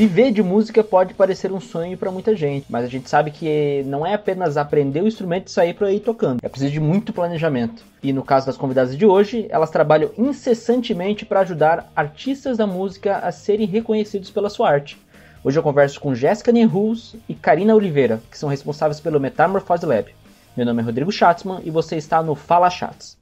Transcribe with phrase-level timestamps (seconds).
[0.00, 3.82] Viver de música pode parecer um sonho para muita gente, mas a gente sabe que
[3.84, 6.38] não é apenas aprender o instrumento e sair por aí tocando.
[6.42, 7.84] É preciso de muito planejamento.
[8.02, 13.18] E no caso das convidadas de hoje, elas trabalham incessantemente para ajudar artistas da música
[13.18, 14.96] a serem reconhecidos pela sua arte.
[15.44, 20.14] Hoje eu converso com Jéssica Nenhus e Karina Oliveira, que são responsáveis pelo Metamorphose Lab.
[20.56, 23.19] Meu nome é Rodrigo Schatzman e você está no Fala Chats.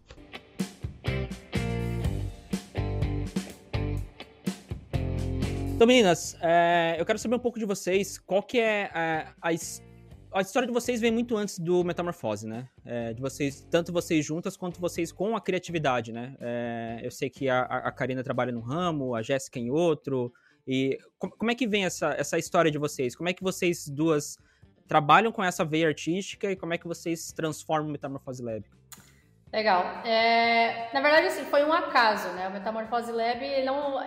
[5.79, 8.19] Então, meninas, é, eu quero saber um pouco de vocês.
[8.19, 9.49] Qual que é a, a,
[10.33, 12.69] a história de vocês vem muito antes do Metamorfose, né?
[12.85, 16.35] É, de vocês, tanto vocês juntas quanto vocês com a criatividade, né?
[16.41, 20.33] É, eu sei que a, a Karina trabalha num ramo, a Jéssica em outro.
[20.67, 23.15] E como, como é que vem essa, essa história de vocês?
[23.15, 24.37] Como é que vocês duas
[24.89, 28.65] trabalham com essa veia artística e como é que vocês transformam o Metamorfose Lab?
[29.53, 29.85] Legal.
[30.05, 32.49] É, na verdade, assim, foi um acaso, né?
[32.49, 34.05] O Metamorfose Lab não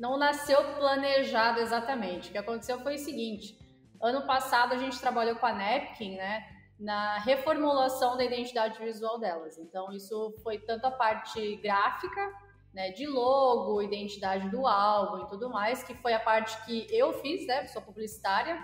[0.00, 2.30] não nasceu planejado exatamente.
[2.30, 3.56] O que aconteceu foi o seguinte:
[4.02, 6.42] ano passado a gente trabalhou com a Napkin, né?
[6.78, 9.58] Na reformulação da identidade visual delas.
[9.58, 12.32] Então, isso foi tanto a parte gráfica,
[12.72, 17.12] né, de logo, identidade do álbum e tudo mais, que foi a parte que eu
[17.20, 17.66] fiz, né?
[17.66, 18.58] Sou publicitária.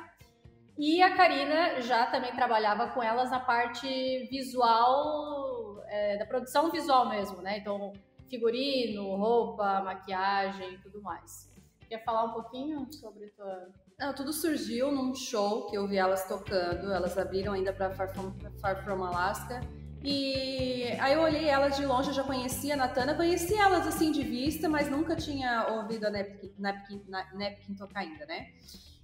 [0.79, 7.09] E a Karina já também trabalhava com elas na parte visual, é, da produção visual
[7.11, 7.59] mesmo, né?
[7.59, 7.93] Então,
[8.29, 11.51] figurino, roupa, maquiagem e tudo mais.
[11.89, 13.69] Quer falar um pouquinho sobre tua.
[13.99, 16.93] Não, tudo surgiu num show que eu vi elas tocando.
[16.93, 19.61] Elas abriram ainda para Far, From, Far From Alaska.
[20.03, 24.13] E aí eu olhei elas de longe, eu já conhecia a Natana, conhecia elas assim
[24.13, 27.03] de vista, mas nunca tinha ouvido a Nepkin, Nepkin,
[27.35, 28.47] Nepkin tocar ainda, né?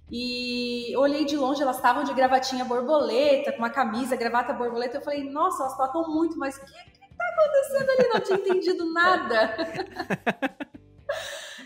[0.09, 4.97] E olhei de longe, elas estavam de gravatinha borboleta, com uma camisa, gravata borboleta.
[4.97, 6.92] Eu falei, nossa, elas tocam muito, mas que
[7.23, 8.09] tá acontecendo ali?
[8.09, 9.55] Não tinha entendido nada.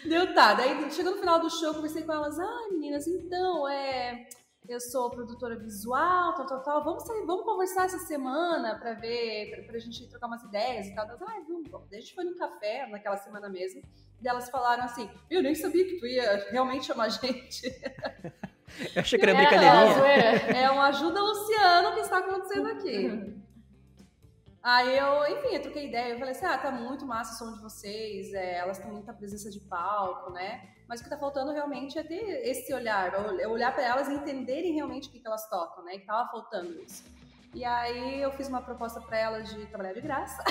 [0.08, 0.54] Deu tá.
[0.54, 2.40] Daí chegou no final do show, conversei com elas.
[2.40, 4.28] Ah, meninas, então, é.
[4.68, 6.84] Eu sou produtora visual, tal, tal, tal.
[6.84, 10.96] Vamos sair, vamos conversar essa semana pra ver, pra, pra gente trocar umas ideias e
[10.96, 11.06] tal.
[11.06, 11.16] Ah,
[11.48, 11.90] vamos, vamos.
[11.90, 13.82] Daí a gente foi no café naquela semana mesmo.
[14.22, 17.66] E elas falaram assim: Eu nem sabia que tu ia realmente chamar a gente.
[18.94, 20.58] Eu achei que era é, brincadeirinha.
[20.60, 23.47] É, é um ajuda Luciano que está acontecendo aqui.
[24.68, 26.12] Aí eu, enfim, eu troquei ideia.
[26.12, 29.14] Eu falei assim: ah, tá muito massa o som de vocês, é, elas têm muita
[29.14, 30.62] presença de palco, né?
[30.90, 33.14] Mas o que tá faltando realmente é ter esse olhar,
[33.48, 35.94] olhar para elas e entenderem realmente o que, que elas tocam, né?
[35.94, 37.06] Que tava faltando isso.
[37.54, 40.44] E aí eu fiz uma proposta para elas de trabalhar de graça.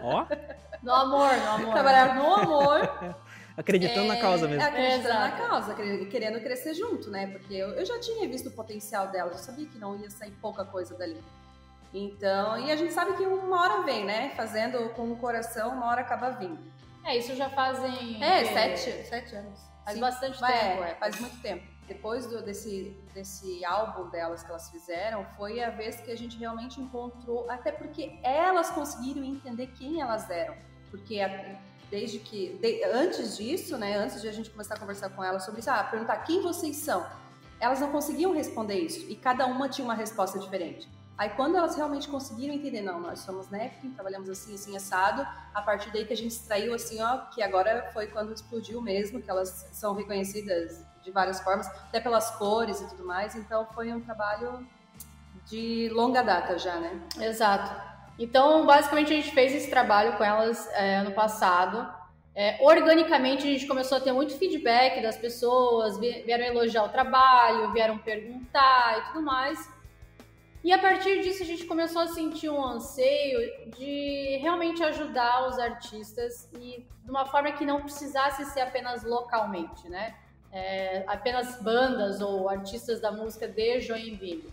[0.00, 0.22] Ó!
[0.22, 0.26] Oh.
[0.80, 1.72] no amor, no amor.
[1.72, 3.16] Trabalhar no amor.
[3.58, 4.62] Acreditando é, na causa mesmo.
[4.62, 7.26] Acreditando é, na causa, querendo crescer junto, né?
[7.26, 10.32] Porque eu, eu já tinha visto o potencial delas, eu sabia que não ia sair
[10.40, 11.20] pouca coisa dali.
[11.94, 14.30] Então, e a gente sabe que uma hora vem, né?
[14.36, 16.58] Fazendo com o coração, uma hora acaba vindo.
[17.04, 18.22] É, isso já fazem.
[18.22, 19.60] É, sete, sete anos.
[19.84, 20.00] Faz Sim.
[20.00, 20.94] bastante tempo, é, é.
[20.96, 21.64] Faz muito tempo.
[21.86, 26.36] Depois do, desse, desse álbum delas que elas fizeram, foi a vez que a gente
[26.36, 30.56] realmente encontrou, até porque elas conseguiram entender quem elas eram.
[30.90, 31.60] Porque a,
[31.90, 32.58] desde que.
[32.60, 33.96] De, antes disso, né?
[33.96, 36.76] Antes de a gente começar a conversar com elas sobre isso, ah, perguntar quem vocês
[36.76, 37.06] são.
[37.60, 39.08] Elas não conseguiam responder isso.
[39.08, 40.88] E cada uma tinha uma resposta diferente.
[41.16, 45.62] Aí quando elas realmente conseguiram entender, não, nós somos Nepkin, trabalhamos assim, assim, assado, a
[45.62, 49.30] partir daí que a gente extraiu assim, ó, que agora foi quando explodiu mesmo, que
[49.30, 54.00] elas são reconhecidas de várias formas, até pelas cores e tudo mais, então foi um
[54.00, 54.66] trabalho
[55.46, 57.00] de longa data já, né?
[57.20, 57.94] Exato.
[58.18, 61.86] Então, basicamente, a gente fez esse trabalho com elas é, ano passado.
[62.34, 67.72] É, organicamente, a gente começou a ter muito feedback das pessoas, vieram elogiar o trabalho,
[67.72, 69.73] vieram perguntar e tudo mais.
[70.64, 75.58] E a partir disso a gente começou a sentir um anseio de realmente ajudar os
[75.58, 80.14] artistas e de uma forma que não precisasse ser apenas localmente, né?
[80.50, 84.50] É, apenas bandas ou artistas da música de Joinville.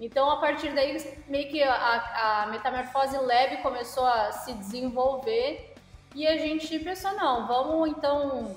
[0.00, 0.96] Então, a partir daí,
[1.28, 5.72] meio que a, a Metamorfose Lab começou a se desenvolver
[6.16, 8.56] e a gente pensou, não, vamos então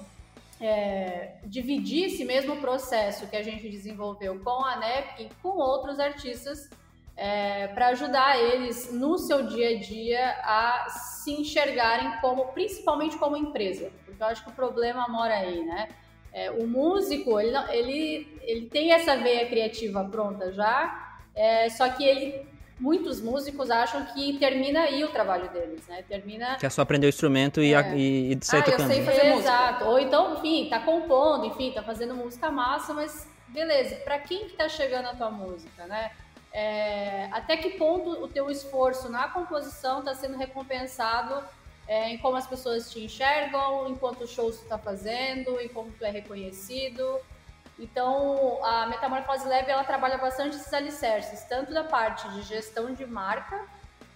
[0.62, 6.00] é, dividir esse mesmo processo que a gente desenvolveu com a NEP e com outros
[6.00, 6.70] artistas
[7.18, 13.36] é, para ajudar eles no seu dia a dia a se enxergarem como, principalmente como
[13.36, 15.90] empresa, porque eu acho que o problema mora aí, né?
[16.34, 22.06] É, o músico, ele, ele, ele tem essa veia criativa pronta já, é, só que
[22.06, 22.48] ele
[22.82, 26.04] muitos músicos acham que termina aí o trabalho deles, né?
[26.08, 26.56] Termina.
[26.56, 27.96] Que é só aprender o instrumento e, é.
[27.96, 28.92] e, e sair ah, tocando.
[28.92, 29.86] Eu sei fazer Exato.
[29.86, 34.54] Ou então, enfim, tá compondo, enfim, tá fazendo música massa, mas beleza, para quem que
[34.54, 36.12] tá chegando a tua música, né?
[36.52, 41.42] É, até que ponto o teu esforço na composição está sendo recompensado
[41.88, 45.92] é, em como as pessoas te enxergam, em quantos shows tu está fazendo, em como
[45.92, 47.20] tu é reconhecido.
[47.82, 53.08] Então, a Metamorfose Lab ela trabalha bastante esses alicerces, tanto da parte de gestão de
[53.08, 53.66] marca,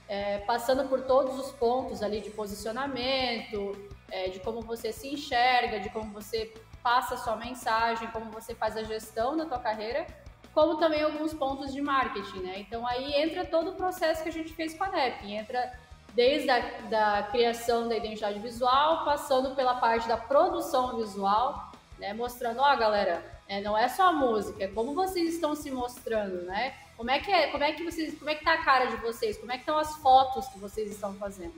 [0.08, 3.76] é, passando por todos os pontos ali de posicionamento,
[4.12, 6.54] é, de como você se enxerga, de como você
[6.84, 10.06] passa a sua mensagem, como você faz a gestão da tua carreira,
[10.54, 12.60] como também alguns pontos de marketing, né?
[12.60, 15.74] Então aí entra todo o processo que a gente fez com a NEP, entra
[16.14, 22.14] desde a da criação da identidade visual, passando pela parte da produção visual, né?
[22.14, 26.44] Mostrando, ó, galera, é, não é só a música, é como vocês estão se mostrando,
[26.44, 26.74] né?
[26.97, 28.97] Como é que é, como é que vocês, como é que tá a cara de
[28.97, 29.38] vocês?
[29.38, 31.53] Como é que estão as fotos que vocês estão fazendo?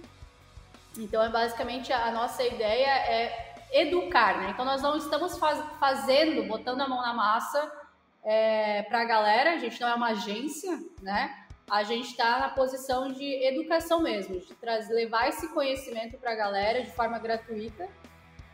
[0.97, 4.49] Então é basicamente a nossa ideia é educar, né?
[4.51, 7.71] Então nós não estamos faz, fazendo, botando a mão na massa
[8.23, 9.51] é, para a galera.
[9.53, 11.45] A gente não é uma agência, né?
[11.69, 16.35] A gente está na posição de educação mesmo, de trazer, levar esse conhecimento para a
[16.35, 17.87] galera de forma gratuita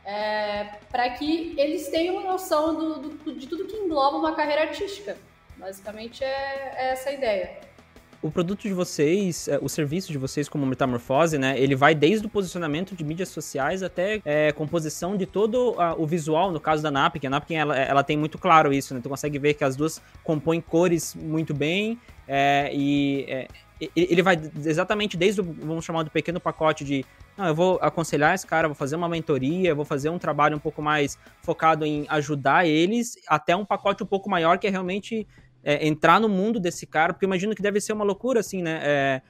[0.05, 5.17] é, para que eles tenham noção do, do, de tudo que engloba uma carreira artística.
[5.57, 7.73] Basicamente é, é essa a ideia.
[8.21, 11.59] O produto de vocês, é, o serviço de vocês como Metamorfose, né?
[11.59, 16.07] Ele vai desde o posicionamento de mídias sociais até é, composição de todo a, o
[16.07, 17.27] visual, no caso da Napkin.
[17.27, 19.01] A Napkin, ela, ela tem muito claro isso, né?
[19.03, 23.47] Tu consegue ver que as duas compõem cores muito bem é, e é,
[23.95, 27.05] ele vai exatamente desde o, vamos chamar do pequeno pacote de
[27.37, 30.59] não, eu vou aconselhar esse cara, vou fazer uma mentoria, vou fazer um trabalho um
[30.59, 35.27] pouco mais focado em ajudar eles, até um pacote um pouco maior que é realmente
[35.63, 38.79] é, entrar no mundo desse cara, porque imagino que deve ser uma loucura, assim, né?
[38.83, 39.21] É,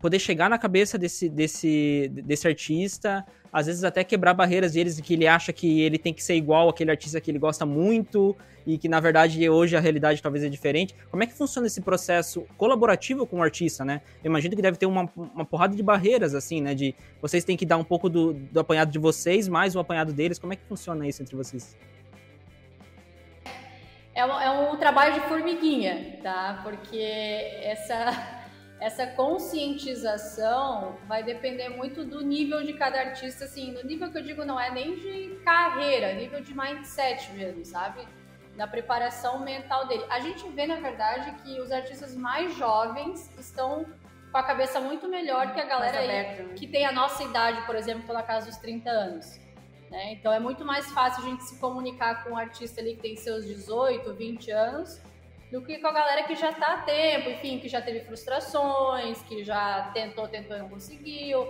[0.00, 5.12] poder chegar na cabeça desse, desse, desse artista, às vezes até quebrar barreiras deles que
[5.14, 8.34] ele acha que ele tem que ser igual aquele artista que ele gosta muito
[8.66, 10.94] e que na verdade hoje a realidade talvez é diferente.
[11.10, 14.00] Como é que funciona esse processo colaborativo com o artista, né?
[14.24, 16.74] Eu imagino que deve ter uma, uma porrada de barreiras assim, né?
[16.74, 20.12] De vocês têm que dar um pouco do, do apanhado de vocês mais o apanhado
[20.12, 20.38] deles.
[20.38, 21.76] Como é que funciona isso entre vocês?
[24.14, 26.60] É um, é um trabalho de formiguinha, tá?
[26.62, 27.00] Porque
[27.62, 28.39] essa
[28.80, 34.22] essa conscientização vai depender muito do nível de cada artista, assim, no nível que eu
[34.22, 38.00] digo não é nem de carreira, nível de mindset mesmo, sabe?
[38.56, 40.04] Da preparação mental dele.
[40.08, 43.84] A gente vê, na verdade, que os artistas mais jovens estão
[44.32, 46.54] com a cabeça muito melhor que a galera aí, né?
[46.56, 49.38] que tem a nossa idade, por exemplo, pela casa dos 30 anos.
[49.90, 50.12] Né?
[50.12, 53.16] Então é muito mais fácil a gente se comunicar com um artista ali que tem
[53.16, 55.02] seus 18, 20 anos
[55.50, 59.20] do que com a galera que já está há tempo, enfim, que já teve frustrações,
[59.22, 61.46] que já tentou, tentou e não conseguiu.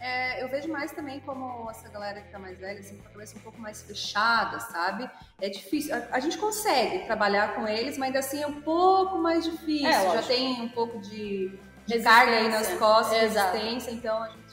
[0.00, 3.10] É, eu vejo mais também como essa galera que tá mais velha, assim, com a
[3.12, 5.08] cabeça um pouco mais fechada, sabe?
[5.40, 5.94] É difícil.
[5.94, 9.88] A, a gente consegue trabalhar com eles, mas ainda assim é um pouco mais difícil.
[9.88, 13.56] É, já tem um pouco de, de carga aí nas costas, Exato.
[13.56, 14.44] resistência, então a gente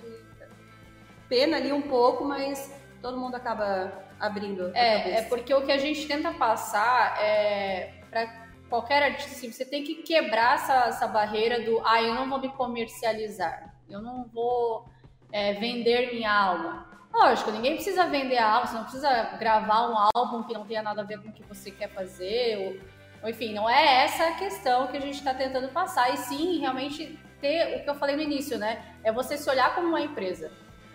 [1.27, 4.71] pena ali um pouco, mas todo mundo acaba abrindo.
[4.75, 8.40] É, é porque o que a gente tenta passar é para
[8.71, 12.39] qualquer artista, assim, você tem que quebrar essa, essa barreira do ah, eu não vou
[12.39, 14.85] me comercializar, eu não vou
[15.29, 16.87] é, vender minha alma.
[17.13, 20.81] Lógico, ninguém precisa vender a alma, você não precisa gravar um álbum que não tenha
[20.81, 24.29] nada a ver com o que você quer fazer, ou, ou enfim, não é essa
[24.29, 27.95] a questão que a gente está tentando passar, e sim realmente ter o que eu
[27.95, 28.95] falei no início, né?
[29.03, 30.49] É você se olhar como uma empresa.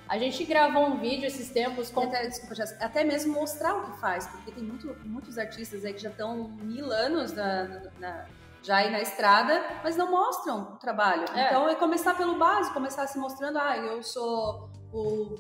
[0.08, 2.02] A gente gravou um vídeo esses tempos com.
[2.02, 6.02] Até, desculpa, até mesmo mostrar o que faz, porque tem muito, muitos artistas aí que
[6.02, 7.64] já estão mil anos na,
[7.98, 8.26] na,
[8.62, 11.24] já aí na estrada, mas não mostram o trabalho.
[11.34, 11.46] É.
[11.46, 15.34] Então é começar pelo básico, começar se mostrando, ah, eu sou o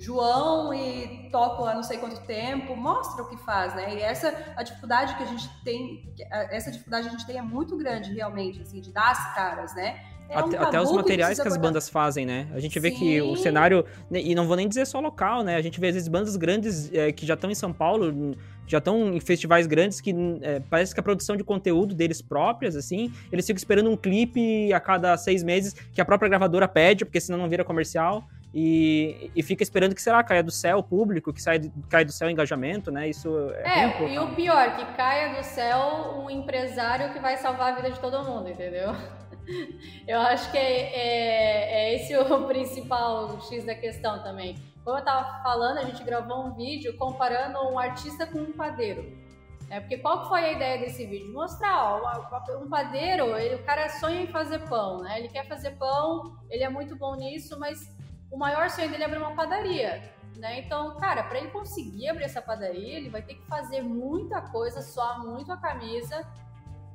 [0.00, 3.94] João e toco há não sei quanto tempo, mostra o que faz, né?
[3.94, 7.76] E essa a dificuldade que a gente tem, essa dificuldade a gente tem é muito
[7.76, 10.02] grande realmente, assim, de dar as caras, né?
[10.30, 12.46] É até, um até os materiais que, que as bandas fazem, né?
[12.54, 12.98] A gente vê Sim.
[12.98, 13.84] que o cenário.
[14.08, 15.56] Né, e não vou nem dizer só local, né?
[15.56, 18.78] A gente vê às vezes bandas grandes é, que já estão em São Paulo, já
[18.78, 23.12] estão em festivais grandes que é, parece que a produção de conteúdo deles próprias, assim,
[23.32, 27.20] eles ficam esperando um clipe a cada seis meses que a própria gravadora pede, porque
[27.20, 28.24] senão não vira comercial.
[28.52, 32.04] E, e, fica esperando que, sei lá, caia do céu o público, que saia, caia
[32.04, 33.08] do céu o engajamento, né?
[33.08, 33.84] Isso é.
[33.84, 37.92] É, e o pior, que caia do céu um empresário que vai salvar a vida
[37.92, 38.92] de todo mundo, entendeu?
[40.06, 44.56] Eu acho que é, é, é, esse o principal X da questão também.
[44.84, 49.18] Como eu estava falando, a gente gravou um vídeo comparando um artista com um padeiro.
[49.68, 51.32] É, porque qual foi a ideia desse vídeo?
[51.32, 55.20] Mostrar, ó, um padeiro, ele, o cara sonha em fazer pão, né?
[55.20, 57.78] Ele quer fazer pão, ele é muito bom nisso, mas
[58.30, 60.12] o maior sonho dele é abrir uma padaria.
[60.36, 60.60] Né?
[60.60, 64.80] Então, cara, para ele conseguir abrir essa padaria, ele vai ter que fazer muita coisa,
[64.80, 66.26] suar muito a camisa,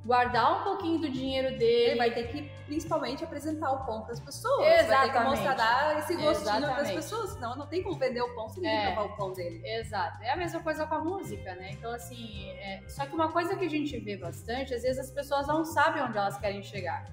[0.05, 1.89] guardar um pouquinho do dinheiro dele.
[1.91, 4.65] Ele vai ter que, principalmente, apresentar o pão para as pessoas.
[4.67, 4.87] Exatamente.
[4.87, 8.21] Vai ter que mostrar, dar esse gostinho para as pessoas, senão não tem como vender
[8.21, 8.91] o pão se ninguém É.
[8.93, 9.61] provar o pão dele.
[9.65, 10.21] Exato.
[10.21, 11.71] É a mesma coisa com a música, né?
[11.71, 15.11] Então, assim, é- só que uma coisa que a gente vê bastante, às vezes as
[15.11, 17.05] pessoas não sabem onde elas querem chegar.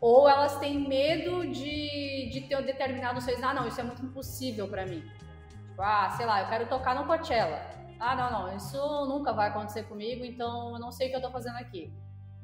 [0.00, 3.38] Ou elas têm medo de, de ter um determinado sonho.
[3.42, 5.02] Ah, não, isso é muito impossível pra mim.
[5.68, 7.60] Tipo, ah, sei lá, eu quero tocar no Coachella.
[8.06, 11.22] Ah, não, não, isso nunca vai acontecer comigo, então eu não sei o que eu
[11.22, 11.90] tô fazendo aqui.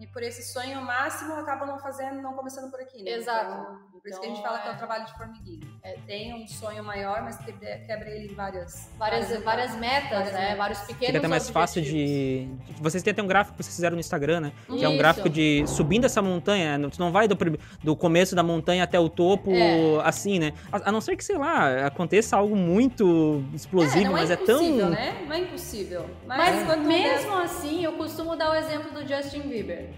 [0.00, 3.10] E por esse sonho máximo, acabam não fazendo, não começando por aqui, né?
[3.12, 3.50] Exato.
[3.52, 5.60] Então, por isso que a gente Então, fala que é é- o trabalho de formiguinha.
[5.82, 8.88] É, tem um sonho maior, mas quebra, ele em várias...
[8.98, 10.40] Várias, várias metas, Várias né?
[10.40, 10.56] metas.
[10.58, 12.48] Vários pequenos Fica até mais fácil de.
[12.80, 14.52] Vocês têm até um gráfico que vocês fizeram no Instagram, né?
[14.66, 14.98] Que é um Isso.
[14.98, 16.78] gráfico de subindo essa montanha.
[16.78, 16.88] né?
[16.90, 17.36] Tu não vai do,
[17.84, 20.00] do começo da montanha até o topo É.
[20.02, 20.54] assim, né?
[20.72, 24.32] A, a não ser que, sei lá, aconteça algo muito explosivo, É, não mas é
[24.32, 24.62] é tão.
[24.62, 25.24] impossível, né?
[25.26, 26.10] Não é impossível.
[26.26, 29.89] Mas, Mas mesmo assim, eu costumo dar o exemplo do Justin Bieber.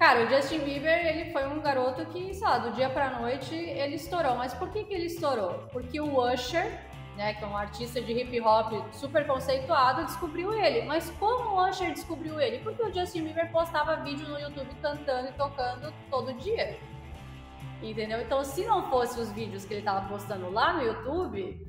[0.00, 3.54] Cara, o Justin Bieber, ele foi um garoto que, sei lá, do dia pra noite
[3.54, 4.34] ele estourou.
[4.34, 5.68] Mas por que que ele estourou?
[5.70, 6.72] Porque o Usher,
[7.18, 10.86] né, que é um artista de hip hop super conceituado, descobriu ele.
[10.86, 12.60] Mas como o Usher descobriu ele?
[12.60, 16.78] Porque o Justin Bieber postava vídeo no YouTube cantando e tocando todo dia.
[17.82, 18.22] Entendeu?
[18.22, 21.60] Então, se não fosse os vídeos que ele tava postando lá no YouTube,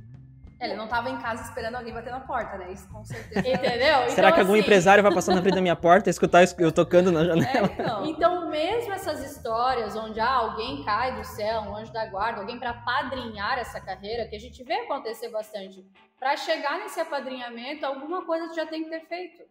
[0.62, 2.72] ele não tava em casa esperando alguém bater na porta, né?
[2.72, 3.40] Isso com certeza.
[3.40, 4.10] entendeu?
[4.12, 6.44] Será Então, que algum assim, empresário vai passar na frente da minha porta e escutar
[6.60, 7.68] eu tocando na janela?
[7.68, 8.06] É, então.
[8.22, 12.60] Então, mesmo essas histórias onde ah, alguém cai do céu, um anjo da guarda, alguém
[12.60, 15.84] para padrinhar essa carreira, que a gente vê acontecer bastante,
[16.20, 19.44] para chegar nesse apadrinhamento, alguma coisa tu já tem que ter feito.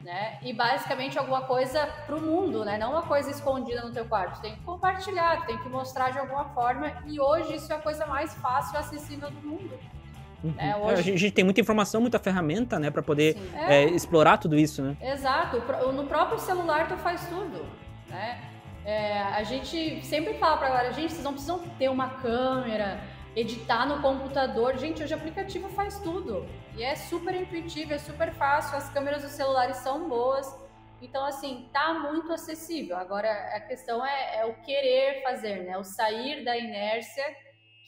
[0.00, 0.38] Né?
[0.42, 2.76] E basicamente alguma coisa pro mundo, né?
[2.76, 4.36] Não uma coisa escondida no teu quarto.
[4.36, 7.02] Tu tem que compartilhar, tu tem que mostrar de alguma forma.
[7.06, 9.78] E hoje isso é a coisa mais fácil e acessível do mundo.
[10.58, 14.38] É, É, hoje- a gente tem muita informação, muita ferramenta, né, pra poder é, explorar
[14.38, 14.96] tudo isso, né?
[15.00, 15.58] Exato,
[15.92, 17.64] no próprio celular tu faz tudo,
[18.08, 18.40] né?
[18.84, 23.00] É, a gente sempre fala pra galera, gente, vocês não precisam ter uma câmera,
[23.36, 24.76] editar no computador.
[24.76, 26.44] Gente, hoje o aplicativo faz tudo.
[26.76, 30.52] E é super intuitivo, é super fácil, as câmeras dos celulares são boas.
[31.00, 32.96] Então, assim, tá muito acessível.
[32.96, 35.78] Agora, a questão é, é o querer fazer, né?
[35.78, 37.24] O sair da inércia,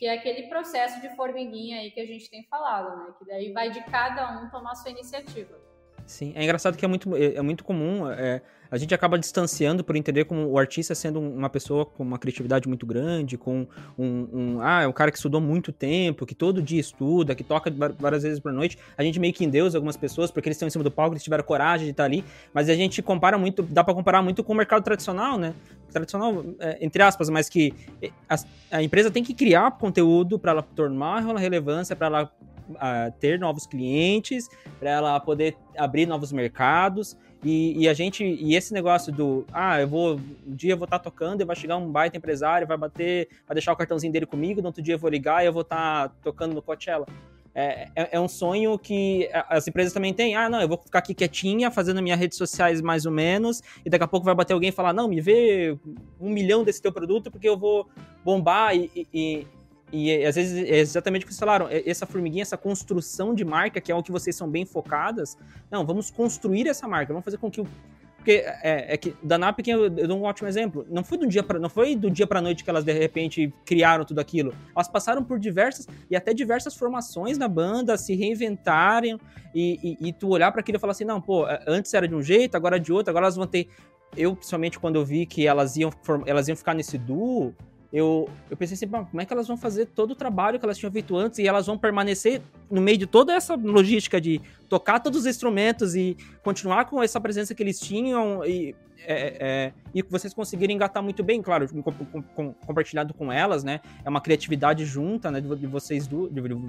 [0.04, 3.14] que é aquele processo de formiguinha aí que a gente tem falado, né?
[3.18, 5.58] Que daí vai de cada um tomar sua iniciativa.
[6.04, 8.42] Sim, é engraçado que é muito, é, é muito comum, é,
[8.74, 12.18] a gente acaba distanciando por entender como o artista sendo um- uma pessoa com uma
[12.18, 13.66] criatividade muito grande, com
[13.96, 17.44] um, um- ah, é um cara que estudou muito tempo, que todo dia estuda, que
[17.44, 20.66] toca várias vezes por noite, a gente meio que endeusa algumas pessoas porque eles estão
[20.66, 23.62] em cima do palco, eles tiveram coragem de estar ali, mas a gente compara muito,
[23.62, 25.54] dá pra comparar muito com o mercado tradicional, né?
[25.92, 28.36] Tradicional, é, entre aspas, mas que é, a,
[28.72, 32.32] a empresa tem que criar conteúdo para ela tornar uma relevância, para ela
[32.80, 34.48] ah, ter novos clientes,
[34.80, 37.16] para ela poder abrir novos mercados.
[37.44, 40.14] E, e a gente e esse negócio do ah eu vou
[40.46, 43.54] um dia eu vou estar tocando e vai chegar um baita empresário vai bater vai
[43.54, 46.08] deixar o cartãozinho dele comigo no outro dia eu vou ligar e eu vou estar
[46.22, 47.06] tocando no Coachella
[47.54, 50.34] é, é, é um sonho que as empresas também têm.
[50.34, 53.88] Ah, não, eu vou ficar aqui quietinha, fazendo minhas redes sociais mais ou menos, e
[53.88, 55.78] daqui a pouco vai bater alguém e falar: não, me vê
[56.20, 57.88] um milhão desse teu produto porque eu vou
[58.24, 58.74] bombar.
[58.74, 59.46] E, e,
[59.94, 63.44] e, às vezes é exatamente o que vocês falaram: é- essa formiguinha, essa construção de
[63.44, 65.38] marca, que é o que vocês são bem focadas.
[65.70, 67.68] Não, vamos construir essa marca, vamos fazer com que o.
[68.16, 69.36] Porque é, é que da
[69.66, 70.86] eu, dou um ótimo exemplo.
[70.88, 73.52] Não foi do dia para não foi do dia para noite que elas de repente
[73.66, 74.54] criaram tudo aquilo.
[74.74, 79.20] Elas passaram por diversas e até diversas formações na banda, se reinventarem
[79.54, 82.14] e, e, e tu olhar para aquilo e falar assim, não, pô, antes era de
[82.14, 83.68] um jeito, agora é de outro, agora elas vão ter.
[84.16, 85.92] Eu, principalmente quando eu vi que elas iam,
[86.24, 87.54] elas iam ficar nesse duo,
[87.94, 90.64] eu, eu pensei assim, "Bom, como é que elas vão fazer todo o trabalho que
[90.64, 94.40] elas tinham feito antes e elas vão permanecer no meio de toda essa logística de
[94.68, 98.74] tocar todos os instrumentos e continuar com essa presença que eles tinham e,
[99.06, 103.62] é, é, e vocês conseguirem engatar muito bem, claro, com- com- com- compartilhado com elas,
[103.64, 103.80] né?
[104.04, 105.40] É uma criatividade junta, né?
[105.40, 106.16] De, vo- de vocês de,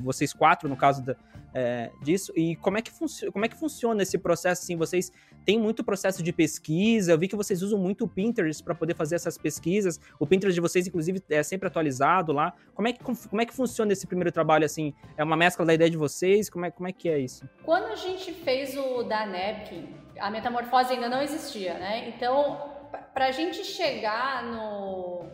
[0.04, 1.16] vocês quatro, no caso da,
[1.54, 2.32] é, disso.
[2.36, 2.92] E como é, que
[3.32, 4.62] como é que funciona esse processo?
[4.64, 5.12] Assim, vocês
[5.46, 7.12] têm muito processo de pesquisa.
[7.12, 10.00] Eu vi que vocês usam muito o Pinterest para poder fazer essas pesquisas.
[10.20, 12.54] O Pinterest de vocês, inclusive, é sempre atualizado lá.
[12.74, 14.66] Como é que, como é que funciona esse primeiro trabalho?
[14.66, 16.50] Assim, é uma mescla da ideia de vocês?
[16.50, 17.48] Como é, como é que é isso?
[17.64, 19.88] Quando a gente fez o da Napkin,
[20.20, 22.10] a metamorfose ainda não existia, né?
[22.10, 22.72] Então,
[23.14, 25.26] para a gente chegar no,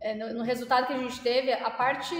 [0.00, 2.14] é, no, no resultado que a gente teve, a parte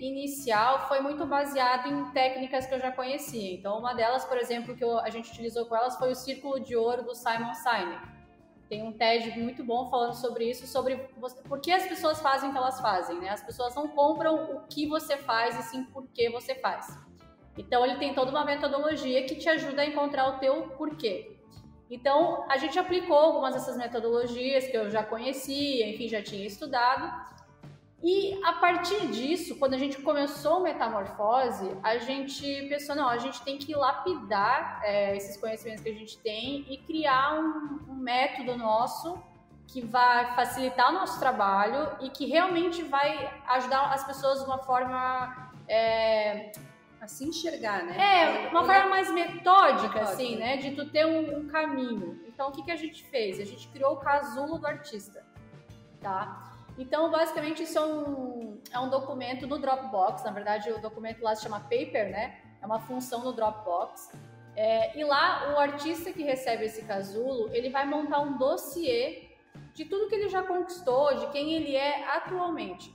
[0.00, 3.54] inicial foi muito baseada em técnicas que eu já conhecia.
[3.54, 6.58] Então, uma delas, por exemplo, que eu- a gente utilizou com elas foi o Círculo
[6.60, 8.18] de Ouro do Simon Sinek.
[8.68, 12.50] Tem um TED muito bom falando sobre isso, sobre você- por que as pessoas fazem
[12.50, 13.30] o que elas fazem, né?
[13.30, 16.86] As pessoas não compram o que você faz, e sim por que você faz.
[17.58, 21.36] Então ele tem toda uma metodologia que te ajuda a encontrar o teu porquê.
[21.90, 27.10] Então, a gente aplicou algumas dessas metodologias que eu já conhecia, enfim, já tinha estudado.
[28.02, 33.18] E a partir disso, quando a gente começou o Metamorfose, a gente pensou, não, a
[33.18, 37.94] gente tem que lapidar é, esses conhecimentos que a gente tem e criar um, um
[37.94, 39.18] método nosso
[39.66, 44.58] que vai facilitar o nosso trabalho e que realmente vai ajudar as pessoas de uma
[44.58, 46.52] forma é,
[47.00, 47.96] a se enxergar, né?
[47.96, 50.56] É, uma forma mais metódica, assim, né?
[50.56, 52.20] De tu ter um, um, caminho.
[52.26, 53.38] Então, o que, que a gente fez?
[53.38, 55.24] A gente criou o casulo do artista,
[56.00, 56.52] tá?
[56.76, 60.24] Então, basicamente, isso é um, é um documento no Dropbox.
[60.24, 62.38] Na verdade, o documento lá se chama Paper, né?
[62.60, 64.12] É uma função no Dropbox.
[64.56, 69.28] É, e lá, o artista que recebe esse casulo, ele vai montar um dossiê
[69.72, 72.92] de tudo que ele já conquistou, de quem ele é atualmente.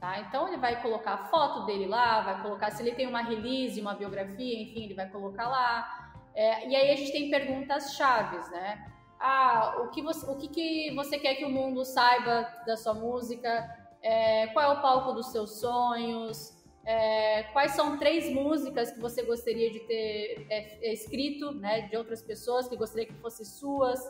[0.00, 0.20] Tá?
[0.20, 3.80] Então ele vai colocar a foto dele lá, vai colocar se ele tem uma release,
[3.80, 6.12] uma biografia, enfim, ele vai colocar lá.
[6.34, 8.92] É, e aí a gente tem perguntas chaves, né?
[9.18, 12.94] Ah, o que você, o que, que você quer que o mundo saiba da sua
[12.94, 13.68] música?
[14.00, 16.56] É, qual é o palco dos seus sonhos?
[16.84, 22.22] É, quais são três músicas que você gostaria de ter é, escrito, né, de outras
[22.22, 24.00] pessoas que gostaria que fossem suas?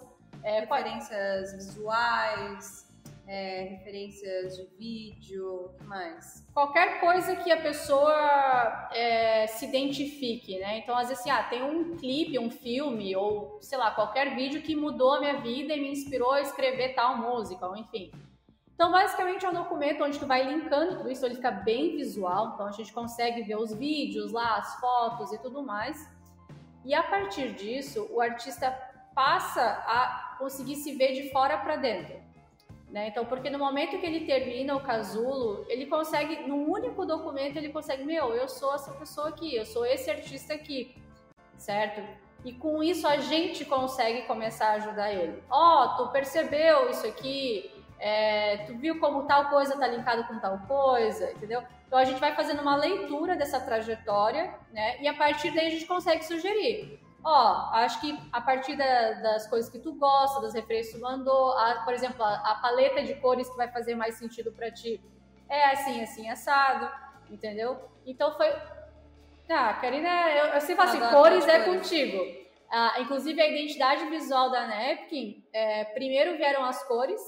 [0.44, 2.87] É, Referências visuais,
[3.28, 6.46] é, referências de vídeo, que mais?
[6.54, 10.78] Qualquer coisa que a pessoa é, se identifique, né?
[10.78, 14.62] Então, às vezes, assim, ah, tem um clipe, um filme, ou sei lá, qualquer vídeo
[14.62, 18.10] que mudou a minha vida e me inspirou a escrever tal música, ou enfim.
[18.74, 22.54] Então, basicamente, é um documento onde tu vai linkando tudo isso, ele fica bem visual,
[22.54, 26.10] então a gente consegue ver os vídeos lá, as fotos e tudo mais.
[26.82, 28.70] E a partir disso, o artista
[29.14, 32.27] passa a conseguir se ver de fora para dentro.
[32.90, 33.08] Né?
[33.08, 37.68] Então, porque no momento que ele termina o casulo, ele consegue, num único documento, ele
[37.68, 40.96] consegue, meu, eu sou essa pessoa aqui, eu sou esse artista aqui,
[41.56, 42.02] certo?
[42.44, 45.42] E com isso a gente consegue começar a ajudar ele.
[45.50, 47.70] Ó, oh, tu percebeu isso aqui?
[47.98, 51.62] É, tu viu como tal coisa tá linkado com tal coisa, entendeu?
[51.86, 54.98] Então a gente vai fazendo uma leitura dessa trajetória, né?
[55.02, 59.46] E a partir daí a gente consegue sugerir ó, acho que a partir da, das
[59.46, 63.02] coisas que tu gosta, das referências que tu mandou, a, por exemplo, a, a, paleta
[63.02, 65.00] de cores que vai fazer mais sentido para ti
[65.48, 66.90] é assim, assim, assado,
[67.30, 67.78] entendeu?
[68.06, 68.48] Então foi.
[69.50, 71.82] Ah, Karina, eu, eu sempre falo assim, cores é cores.
[71.82, 72.48] contigo.
[72.70, 77.20] Ah, inclusive a identidade visual da Napkin, é, primeiro vieram as cores,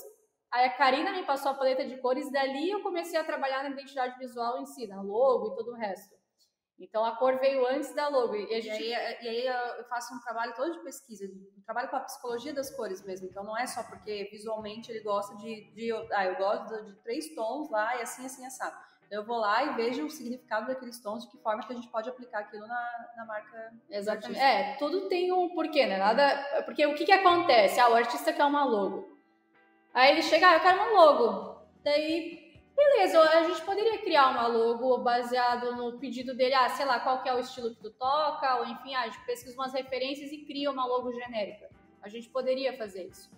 [0.50, 3.70] aí a Karina me passou a paleta de cores, dali eu comecei a trabalhar na
[3.70, 6.19] identidade visual em si, na logo e todo o resto.
[6.80, 8.34] Então a cor veio antes da logo.
[8.34, 8.82] E, a gente...
[8.82, 9.46] e, aí, e aí
[9.78, 13.28] eu faço um trabalho todo de pesquisa, um trabalho com a psicologia das cores mesmo.
[13.28, 17.34] Então não é só porque visualmente ele gosta de, de ah, eu gosto de três
[17.34, 18.74] tons lá e assim, assim, assado.
[19.06, 21.76] Então eu vou lá e vejo o significado daqueles tons, de que forma que a
[21.76, 23.72] gente pode aplicar aquilo na, na marca.
[23.90, 24.40] Exatamente.
[24.40, 25.98] É, tudo tem um porquê, né?
[25.98, 26.62] Nada.
[26.64, 27.78] Porque o que, que acontece?
[27.78, 29.18] Ah, o artista quer uma logo.
[29.92, 31.60] Aí ele chega, ah, eu quero uma logo.
[31.82, 32.49] Daí
[32.80, 37.22] Beleza, a gente poderia criar uma logo baseado no pedido dele, ah, sei lá, qual
[37.22, 40.32] que é o estilo que tu toca, ou enfim, ah, a gente pesquisa umas referências
[40.32, 41.68] e cria uma logo genérica.
[42.02, 43.30] A gente poderia fazer isso.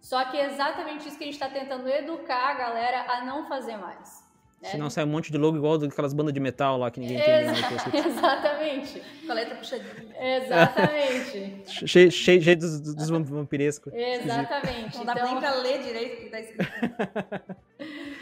[0.00, 3.48] Só que é exatamente isso que a gente está tentando educar a galera a não
[3.48, 4.22] fazer mais.
[4.60, 4.68] Né?
[4.68, 7.52] Senão sai um monte de logo igual daquelas bandas de metal lá que ninguém Exa
[7.52, 7.62] entende.
[7.62, 8.04] Né?
[8.06, 9.02] Exatamente.
[9.24, 10.36] Com a letra puxadinha.
[10.36, 11.62] Exatamente.
[11.88, 13.94] cheio, cheio, cheio dos, dos vampirescos.
[13.94, 14.98] Exatamente.
[14.98, 15.24] Não dá então...
[15.24, 16.70] nem pra ler direito o que tá escrito.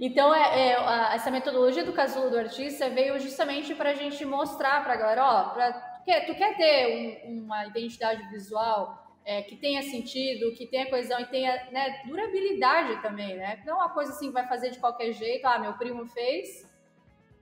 [0.00, 4.24] Então, é, é a, essa metodologia do casulo do artista veio justamente para a gente
[4.24, 8.98] mostrar para a galera, ó, pra, tu, quer, tu quer ter um, uma identidade visual
[9.26, 13.62] é, que tenha sentido, que tenha coesão e tenha né, durabilidade também, né?
[13.66, 16.66] Não uma coisa assim que vai fazer de qualquer jeito, ah, meu primo fez,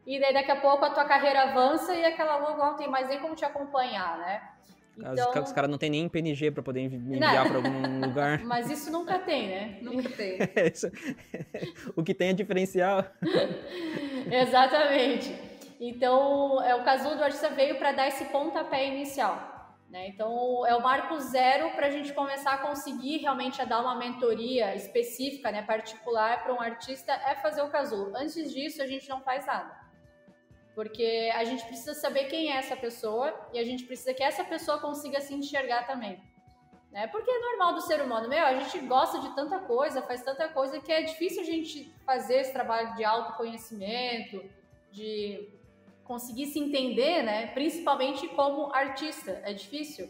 [0.04, 3.06] e daí daqui a pouco a tua carreira avança e aquela logo não tem mais
[3.08, 4.42] nem como te acompanhar, né?
[4.98, 5.42] Então...
[5.42, 8.44] Os, caras não tem nem PNG para poder enviar para algum lugar.
[8.44, 9.78] Mas isso nunca tem, né?
[9.82, 10.38] Nunca tem.
[11.96, 13.04] o que tem é diferencial.
[14.30, 15.34] Exatamente.
[15.80, 19.56] Então, é, o casulo do artista veio para dar esse pontapé inicial.
[19.88, 20.08] Né?
[20.08, 23.94] Então, é o marco zero para a gente começar a conseguir realmente a dar uma
[23.94, 28.14] mentoria específica, né, particular para um artista, é fazer o casulo.
[28.14, 29.88] Antes disso, a gente não faz nada.
[30.78, 34.44] Porque a gente precisa saber quem é essa pessoa e a gente precisa que essa
[34.44, 36.22] pessoa consiga se enxergar também.
[36.92, 37.08] Né?
[37.08, 40.48] Porque é normal do ser humano, meu, a gente gosta de tanta coisa, faz tanta
[40.50, 44.40] coisa que é difícil a gente fazer esse trabalho de autoconhecimento,
[44.92, 45.48] de
[46.04, 47.48] conseguir se entender, né?
[47.48, 50.08] Principalmente como artista, é difícil.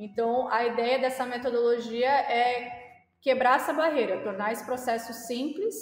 [0.00, 5.76] Então, a ideia dessa metodologia é quebrar essa barreira, tornar esse processo simples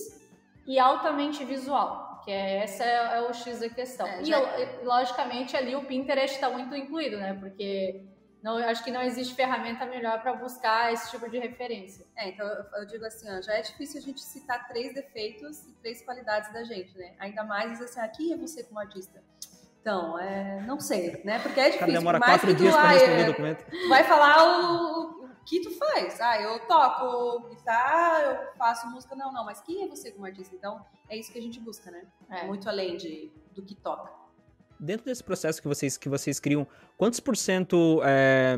[0.67, 4.07] e altamente visual que é, essa é, é, o X da questão.
[4.07, 7.35] É, e, logicamente, ali o Pinterest está muito incluído, né?
[7.35, 8.05] Porque
[8.43, 12.07] não, acho que não existe ferramenta melhor para buscar esse tipo de referência.
[12.17, 15.67] É, então eu, eu digo assim, ó, já é difícil a gente citar três defeitos
[15.67, 17.15] e três qualidades da gente, né?
[17.19, 19.23] Ainda mais assim, aqui é você como artista.
[19.81, 21.39] Então, é, não sei, né?
[21.39, 21.81] Porque é difícil.
[21.81, 23.65] Cara, demora quatro dias para responder o documento.
[23.89, 26.21] Vai falar o, o, que tu faz.
[26.21, 29.15] Ah, eu toco guitarra, eu faço música.
[29.17, 30.55] Não, não, mas quem é você como artista?
[30.55, 32.05] Então, é isso que a gente busca, né?
[32.29, 32.47] É.
[32.47, 34.11] Muito além de, do que toca.
[34.79, 38.57] Dentro desse processo que vocês, que vocês criam, quantos por cento, é,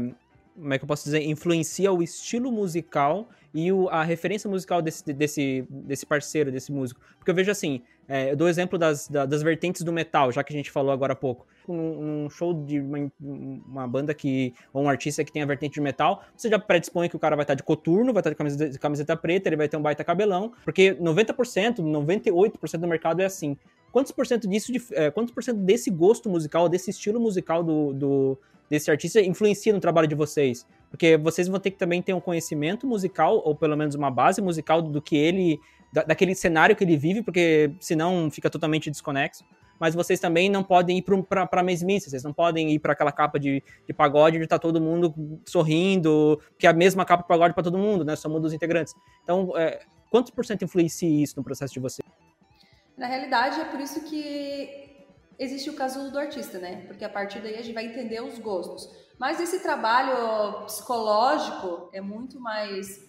[0.55, 4.81] como é que eu posso dizer, influencia o estilo musical e o, a referência musical
[4.81, 7.01] desse, desse, desse parceiro, desse músico.
[7.19, 10.53] Porque eu vejo assim, é, eu dou exemplo das, das vertentes do metal, já que
[10.53, 11.47] a gente falou agora há pouco.
[11.69, 15.75] Um, um show de uma, uma, banda que, ou um artista que tem a vertente
[15.75, 18.37] de metal, você já predispõe que o cara vai estar de coturno, vai estar de
[18.37, 23.25] camiseta, camiseta preta, ele vai ter um baita cabelão, porque 90%, 98% do mercado é
[23.25, 23.57] assim.
[23.93, 27.93] Quantos por cento disso, é, quantos por cento desse gosto musical, desse estilo musical do,
[27.93, 28.39] do
[28.69, 30.67] desse artista influencia no trabalho de vocês?
[30.93, 34.43] Porque vocês vão ter que também ter um conhecimento musical, ou pelo menos uma base
[34.43, 35.59] musical do que ele.
[35.91, 39.43] Da, daquele cenário que ele vive, porque senão fica totalmente desconexo.
[39.81, 43.11] Mas vocês também não podem ir para a mesmice, vocês não podem ir para aquela
[43.11, 45.15] capa de, de pagode onde está todo mundo
[45.47, 48.15] sorrindo, que é a mesma capa de pagode para todo mundo, né?
[48.15, 48.95] Só muda os integrantes.
[49.23, 52.07] Então, é, quantos por cento influencia isso no processo de vocês?
[52.97, 54.89] Na realidade, é por isso que
[55.39, 56.85] existe o casulo do artista, né?
[56.87, 58.89] Porque a partir daí a gente vai entender os gostos.
[59.23, 63.09] Mas esse trabalho psicológico é muito mais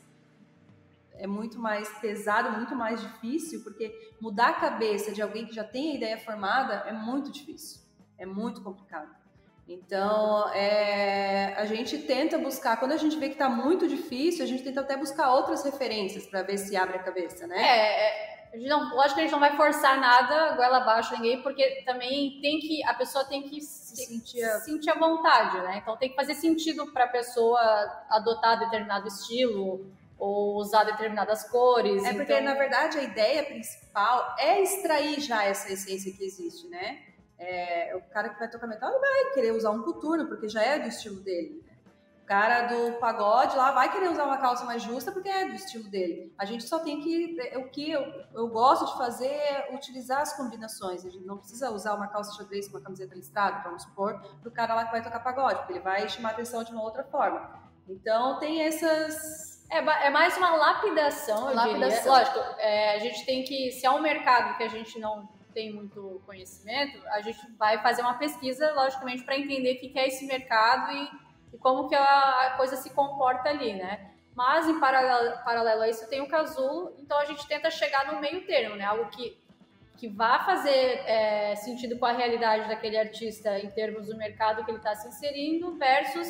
[1.16, 5.64] é muito mais pesado, muito mais difícil, porque mudar a cabeça de alguém que já
[5.64, 7.82] tem a ideia formada é muito difícil,
[8.16, 9.10] é muito complicado.
[9.68, 14.48] Então, é, a gente tenta buscar, quando a gente vê que está muito difícil, a
[14.48, 17.58] gente tenta até buscar outras referências para ver se abre a cabeça, né?
[17.58, 21.84] É, é não, lógico que a gente não vai forçar nada, goela abaixo ninguém, porque
[21.86, 24.60] também tem que, a pessoa tem que se sentir, a...
[24.60, 25.80] sentir a vontade, né?
[25.82, 27.60] Então tem que fazer sentido para a pessoa
[28.10, 32.04] adotar determinado estilo ou usar determinadas cores.
[32.04, 32.18] É então...
[32.18, 37.02] porque, na verdade, a ideia principal é extrair já essa essência que existe, né?
[37.40, 40.80] É, o cara que vai tocar metal vai querer usar um coturno, porque já é
[40.80, 41.73] do estilo dele
[42.26, 45.90] cara do pagode lá vai querer usar uma calça mais justa porque é do estilo
[45.90, 46.34] dele.
[46.38, 47.38] A gente só tem que.
[47.40, 48.02] É, o que eu,
[48.34, 51.06] eu gosto de fazer é utilizar as combinações.
[51.06, 54.50] A gente não precisa usar uma calça xadrez com uma camiseta listrada, vamos supor, para
[54.50, 57.04] o cara lá que vai tocar pagode, porque ele vai chamar atenção de uma outra
[57.04, 57.62] forma.
[57.88, 59.64] Então tem essas.
[59.70, 61.90] É, é mais uma lapidação, eu lapidação.
[61.90, 62.12] diria.
[62.12, 63.72] Lógico, é, a gente tem que.
[63.72, 68.02] Se é um mercado que a gente não tem muito conhecimento, a gente vai fazer
[68.02, 71.23] uma pesquisa, logicamente, para entender o que é esse mercado e
[71.64, 74.12] como que a, coisa se comporta ali, né?
[74.36, 78.20] Mas em paralelo, paralelo a isso tem o casulo, então a gente tenta chegar no
[78.20, 78.84] meio termo, né?
[78.84, 79.42] Algo que,
[79.98, 84.72] que vá fazer é, sentido com a realidade daquele artista em termos do mercado que
[84.72, 86.28] ele está se inserindo versus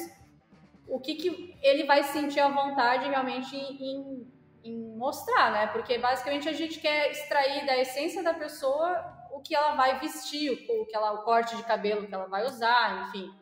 [0.88, 4.32] o que, que ele vai sentir à vontade realmente em,
[4.64, 5.68] em mostrar, né?
[5.68, 10.52] Porque basicamente a gente quer extrair da essência da pessoa o que ela vai vestir,
[10.52, 13.34] o, que ela, o corte de cabelo que ela vai usar, enfim.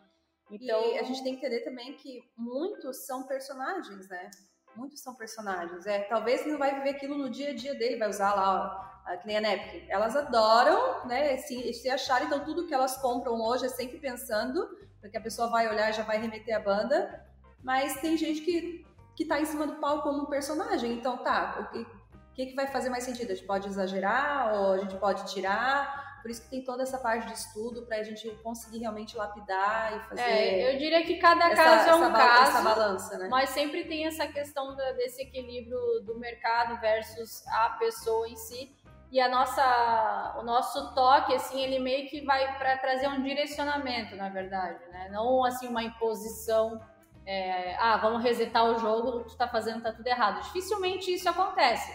[0.51, 4.29] Então, e a gente tem que entender também que muitos são personagens, né?
[4.75, 5.85] Muitos são personagens.
[5.85, 9.17] É, talvez não vai viver aquilo no dia a dia dele, vai usar lá, ó,
[9.17, 9.85] que nem a Nepk.
[9.89, 14.67] Elas adoram, né, se, se acharem, então tudo que elas compram hoje é sempre pensando,
[14.99, 17.25] porque a pessoa vai olhar e já vai remeter a banda.
[17.63, 18.85] Mas tem gente que,
[19.15, 20.93] que tá em cima do palco como personagem.
[20.93, 21.87] Então, tá, o que,
[22.33, 23.31] que, que vai fazer mais sentido?
[23.31, 26.00] A gente pode exagerar ou a gente pode tirar?
[26.21, 29.97] Por isso que tem toda essa parte de estudo para a gente conseguir realmente lapidar
[29.97, 30.21] e fazer.
[30.21, 32.51] É, eu diria que cada essa, caso é um caso.
[32.51, 33.27] Essa balança, né?
[33.29, 38.75] Mas sempre tem essa questão desse equilíbrio do mercado versus a pessoa em si.
[39.11, 44.15] E a nossa, o nosso toque, assim, ele meio que vai para trazer um direcionamento,
[44.15, 45.09] na verdade, né?
[45.11, 46.79] Não assim uma imposição.
[47.25, 50.41] É, ah, vamos resetar o jogo, o que tu está fazendo está tudo errado.
[50.43, 51.93] Dificilmente isso acontece.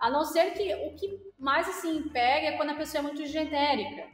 [0.00, 3.24] A não ser que o que mais assim pega é quando a pessoa é muito
[3.26, 4.06] genérica,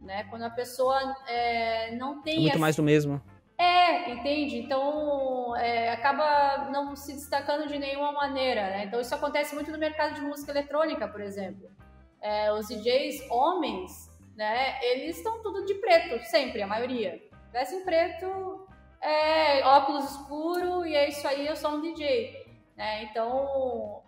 [0.00, 0.24] né?
[0.24, 2.36] Quando a pessoa é, não tem.
[2.36, 3.22] É muito mais do mesmo.
[3.56, 4.58] É, entende?
[4.58, 8.84] Então é, acaba não se destacando de nenhuma maneira, né?
[8.84, 11.70] Então isso acontece muito no mercado de música eletrônica, por exemplo.
[12.20, 14.82] É, os DJs homens, né?
[14.82, 17.22] Eles estão tudo de preto, sempre, a maioria.
[17.52, 18.66] Vestem preto,
[19.00, 22.44] é, óculos escuro e é isso aí, eu sou um DJ.
[22.76, 23.04] Né?
[23.04, 24.02] Então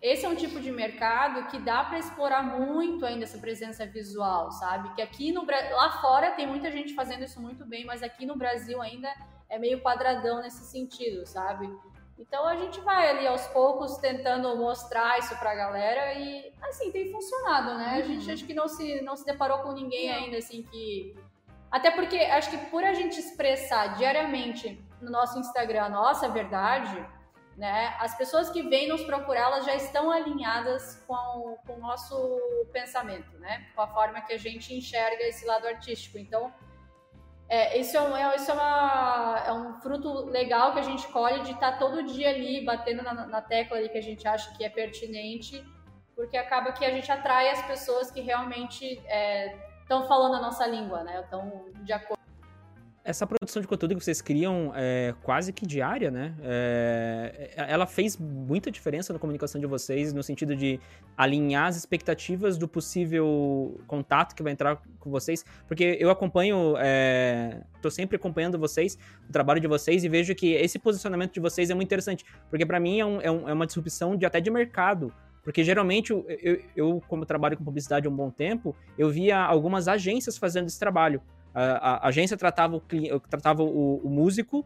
[0.00, 4.50] esse é um tipo de mercado que dá para explorar muito ainda essa presença visual,
[4.52, 4.94] sabe?
[4.94, 8.36] Que aqui no lá fora tem muita gente fazendo isso muito bem, mas aqui no
[8.36, 9.12] Brasil ainda
[9.48, 11.68] é meio quadradão nesse sentido, sabe?
[12.16, 17.10] Então a gente vai ali aos poucos tentando mostrar isso pra galera e assim tem
[17.10, 17.94] funcionado, né?
[17.94, 18.32] A gente uhum.
[18.32, 21.16] acho que não se não se deparou com ninguém ainda assim que
[21.70, 27.04] até porque acho que por a gente expressar diariamente no nosso Instagram a nossa verdade,
[27.58, 32.16] né, as pessoas que vêm nos procurar, elas já estão alinhadas com, com o nosso
[32.72, 36.18] pensamento, né, com a forma que a gente enxerga esse lado artístico.
[36.18, 36.54] Então,
[37.48, 41.08] é, isso, é, um, é, isso é, uma, é um fruto legal que a gente
[41.08, 44.28] colhe de estar tá todo dia ali batendo na, na tecla ali que a gente
[44.28, 45.66] acha que é pertinente,
[46.14, 48.84] porque acaba que a gente atrai as pessoas que realmente
[49.82, 51.22] estão é, falando a nossa língua, né?
[51.22, 52.17] Estão de acordo
[53.08, 56.34] essa produção de conteúdo que vocês criam é, quase que diária, né?
[56.42, 60.78] É, ela fez muita diferença na comunicação de vocês, no sentido de
[61.16, 65.42] alinhar as expectativas do possível contato que vai entrar com vocês.
[65.66, 70.78] Porque eu acompanho, é, sempre acompanhando vocês, o trabalho de vocês, e vejo que esse
[70.78, 72.26] posicionamento de vocês é muito interessante.
[72.50, 75.10] Porque para mim é, um, é, um, é, uma disrupção de até de mercado.
[75.42, 79.88] Porque geralmente, eu, eu, como trabalho com publicidade há um bom tempo, eu via algumas
[79.88, 81.22] agências fazendo esse trabalho.
[81.54, 82.80] A, a agência tratava, o,
[83.28, 84.64] tratava o, o, músico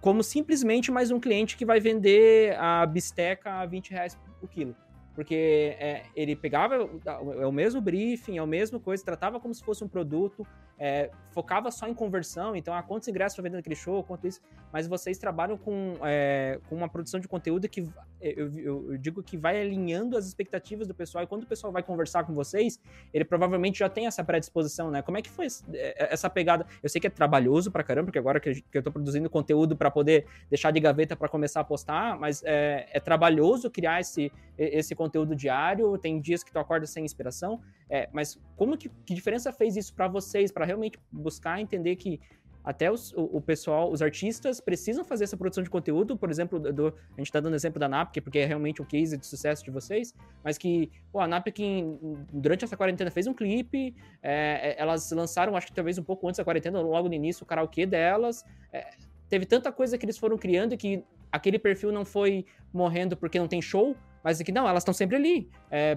[0.00, 4.74] como simplesmente mais um cliente que vai vender a bisteca a 20 reais o quilo.
[5.14, 9.62] Porque é, ele pegava é o mesmo briefing, é a mesma coisa, tratava como se
[9.62, 10.46] fosse um produto,
[10.78, 14.40] é, focava só em conversão, então, ah, quantos ingressos para vender naquele show, quanto isso,
[14.72, 17.82] mas vocês trabalham com, é, com uma produção de conteúdo que
[18.20, 21.70] eu, eu, eu, digo que vai alinhando as expectativas do pessoal, e quando o pessoal
[21.70, 22.80] vai conversar com vocês,
[23.12, 25.02] ele provavelmente já tem essa predisposição, né?
[25.02, 26.66] Como é que foi é, essa pegada?
[26.82, 29.90] Eu sei que é trabalhoso pra caramba, porque agora que eu tô produzindo conteúdo para
[29.90, 34.94] poder deixar de gaveta para começar a postar, mas é, é, trabalhoso criar esse, esse
[35.00, 37.58] conteúdo diário, tem dias que tu acorda sem inspiração,
[37.88, 42.20] é, mas como que, que diferença fez isso para vocês, para realmente buscar entender que
[42.62, 46.58] até os, o, o, pessoal, os artistas precisam fazer essa produção de conteúdo, por exemplo,
[46.60, 49.64] do, a gente está dando exemplo da Napkin, porque é realmente o case de sucesso
[49.64, 51.98] de vocês, mas que pô, a Napkin,
[52.30, 56.28] durante essa quarentena, fez um clipe, é, é, elas lançaram, acho que talvez um pouco
[56.28, 58.90] antes da quarentena, logo no início, o karaokê delas, é,
[59.30, 63.48] teve tanta coisa que eles foram criando que aquele perfil não foi morrendo porque não
[63.48, 65.50] tem show, mas é que não, elas estão sempre ali.
[65.70, 65.96] É,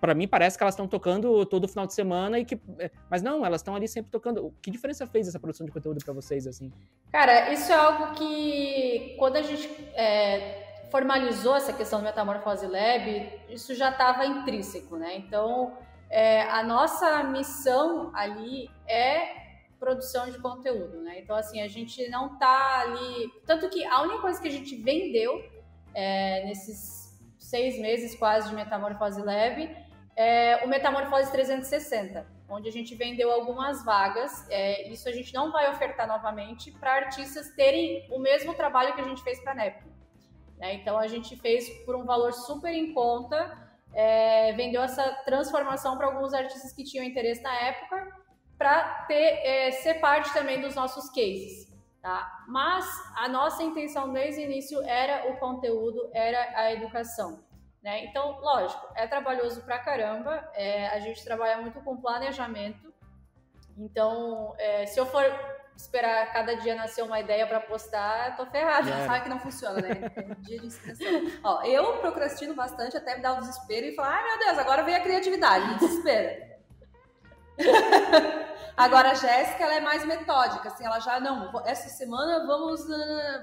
[0.00, 3.22] para mim parece que elas estão tocando todo final de semana e que, é, mas
[3.22, 4.54] não, elas estão ali sempre tocando.
[4.62, 6.72] Que diferença fez essa produção de conteúdo para vocês assim?
[7.12, 13.32] Cara, isso é algo que quando a gente é, formalizou essa questão do Metamorfose Lab,
[13.48, 15.16] isso já estava intrínseco, né?
[15.16, 15.76] Então,
[16.10, 19.46] é, a nossa missão ali é
[19.78, 21.20] produção de conteúdo, né?
[21.20, 23.30] Então, assim, a gente não tá ali.
[23.46, 25.42] Tanto que a única coisa que a gente vendeu
[25.94, 26.97] é, nesses
[27.48, 29.74] seis meses quase de Metamorfose Leve,
[30.14, 34.46] é o Metamorfose 360, onde a gente vendeu algumas vagas.
[34.50, 39.00] É, isso a gente não vai ofertar novamente para artistas terem o mesmo trabalho que
[39.00, 39.82] a gente fez para a NEP.
[40.58, 40.74] Né?
[40.74, 43.38] Então a gente fez por um valor super em conta,
[43.94, 48.08] é, vendeu essa transformação para alguns artistas que tinham interesse na época,
[48.58, 51.68] para ter é, ser parte também dos nossos cases.
[52.00, 52.44] Tá?
[52.46, 57.42] Mas a nossa intenção desde o início era o conteúdo, era a educação.
[57.82, 58.04] Né?
[58.04, 62.92] Então, lógico, é trabalhoso pra caramba, é, a gente trabalha muito com planejamento.
[63.76, 65.24] Então, é, se eu for
[65.76, 68.90] esperar cada dia nascer uma ideia para postar, tô ferrada.
[68.90, 69.06] É.
[69.06, 70.10] Sabe que não funciona, né?
[70.40, 71.06] dia de inscrição.
[71.44, 74.82] Ó, eu procrastino bastante até me dar o desespero e falar, ai meu Deus, agora
[74.82, 76.57] vem a criatividade, desespero.
[78.76, 82.80] Agora a Jéssica, ela é mais metódica, assim, ela já, não, essa semana vamos,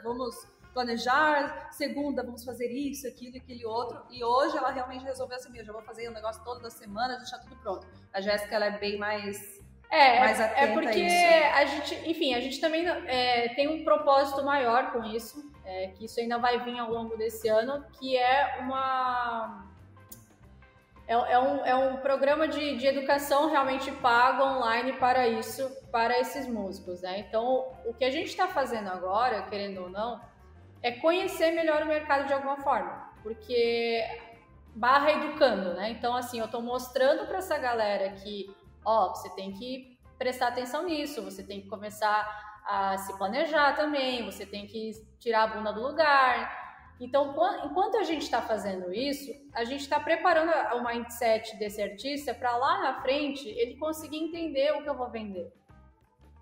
[0.02, 0.34] vamos
[0.74, 5.66] planejar, segunda vamos fazer isso, aquilo, aquele outro, e hoje ela realmente resolveu assim, eu
[5.66, 7.86] já vou fazer o negócio todo da semana, deixar tudo pronto.
[8.14, 9.62] A Jéssica, ela é bem mais...
[9.90, 13.84] É, mais é, é porque a, a, gente, enfim, a gente também é, tem um
[13.84, 18.18] propósito maior com isso, é, que isso ainda vai vir ao longo desse ano, que
[18.18, 19.66] é uma
[21.08, 26.20] é, é, um, é um programa de, de educação realmente pago online para isso, para
[26.20, 27.20] esses músicos, né?
[27.20, 30.20] Então, o que a gente está fazendo agora, querendo ou não,
[30.82, 34.04] é conhecer melhor o mercado de alguma forma, porque
[34.76, 35.92] barra educando, né?
[35.92, 38.46] Então, assim, eu estou mostrando para essa galera que,
[38.84, 42.28] ó, você tem que prestar atenção nisso, você tem que começar
[42.66, 46.65] a se planejar também, você tem que tirar a bunda do lugar,
[47.00, 52.34] então, enquanto a gente está fazendo isso, a gente está preparando o mindset desse artista
[52.34, 55.52] para lá na frente ele conseguir entender o que eu vou vender.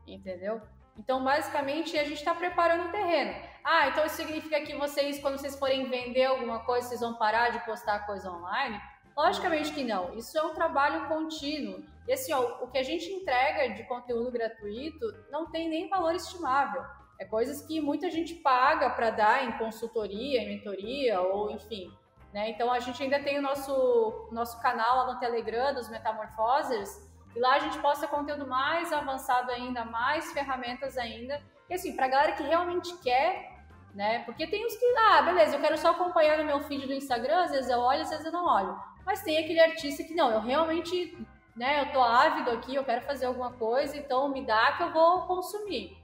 [0.06, 0.62] Entendeu?
[0.96, 3.34] Então, basicamente, a gente está preparando o terreno.
[3.64, 7.50] Ah, então isso significa que vocês, quando vocês forem vender alguma coisa, vocês vão parar
[7.50, 8.80] de postar coisa online?
[9.18, 10.14] Logicamente que não.
[10.16, 11.84] Isso é um trabalho contínuo.
[12.08, 16.14] E assim, ó, o que a gente entrega de conteúdo gratuito não tem nem valor
[16.14, 16.84] estimável.
[17.24, 21.90] É coisas que muita gente paga para dar em consultoria, em mentoria, ou enfim.
[22.34, 22.50] Né?
[22.50, 27.40] Então a gente ainda tem o nosso, nosso canal lá no Telegram dos Metamorfosers, e
[27.40, 32.34] lá a gente posta conteúdo mais avançado ainda, mais ferramentas ainda, Porque assim, pra galera
[32.34, 33.54] que realmente quer,
[33.96, 34.20] né?
[34.26, 37.44] Porque tem os que, ah, beleza, eu quero só acompanhar no meu feed do Instagram,
[37.44, 38.78] às vezes eu olho, às vezes eu não olho.
[39.06, 41.18] Mas tem aquele artista que não, eu realmente,
[41.56, 44.92] né, eu tô ávido aqui, eu quero fazer alguma coisa, então me dá que eu
[44.92, 46.03] vou consumir.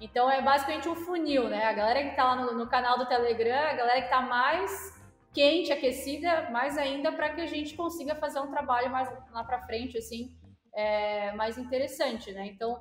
[0.00, 1.64] Então é basicamente um funil, né?
[1.64, 4.94] A galera que tá lá no, no canal do Telegram, a galera que tá mais
[5.32, 9.66] quente, aquecida, mais ainda para que a gente consiga fazer um trabalho mais lá para
[9.66, 10.36] frente, assim,
[10.74, 12.46] é, mais interessante, né?
[12.46, 12.80] Então,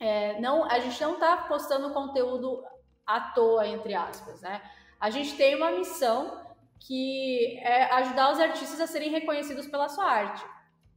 [0.00, 2.64] é, não, a gente não está postando conteúdo
[3.06, 4.60] à toa, entre aspas, né?
[5.00, 6.44] A gente tem uma missão
[6.80, 10.44] que é ajudar os artistas a serem reconhecidos pela sua arte.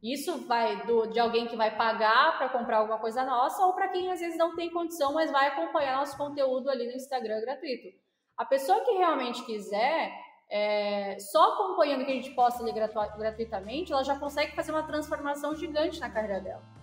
[0.02, 3.88] Isso vai do, de alguém que vai pagar para comprar alguma coisa nossa ou para
[3.88, 7.88] quem às vezes não tem condição, mas vai acompanhar nosso conteúdo ali no Instagram gratuito.
[8.36, 10.10] A pessoa que realmente quiser,
[10.48, 14.86] é, só acompanhando que a gente posta ali gratu gratuitamente, ela já consegue fazer uma
[14.86, 16.79] transformação gigante na carreira dela.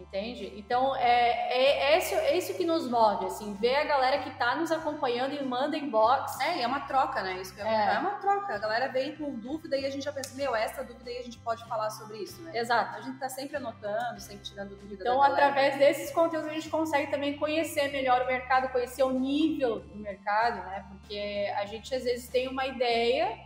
[0.00, 0.52] Entende?
[0.56, 4.30] Então, é, é, é, isso, é isso que nos move, assim, ver a galera que
[4.30, 6.40] tá nos acompanhando e manda inbox.
[6.40, 7.34] É, e é uma troca, né?
[7.34, 7.94] Isso que é.
[7.94, 8.54] é uma troca.
[8.54, 11.22] A galera vem com dúvida e a gente já pensa, meu, essa dúvida aí a
[11.22, 12.58] gente pode falar sobre isso, né?
[12.58, 12.96] Exato.
[12.96, 17.10] A gente tá sempre anotando, sempre tirando dúvida Então, através desses conteúdos, a gente consegue
[17.10, 20.86] também conhecer melhor o mercado, conhecer o nível do mercado, né?
[20.88, 23.38] Porque a gente, às vezes, tem uma ideia,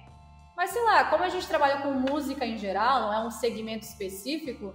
[0.57, 3.85] mas, sei lá, como a gente trabalha com música em geral, não é um segmento
[3.85, 4.75] específico,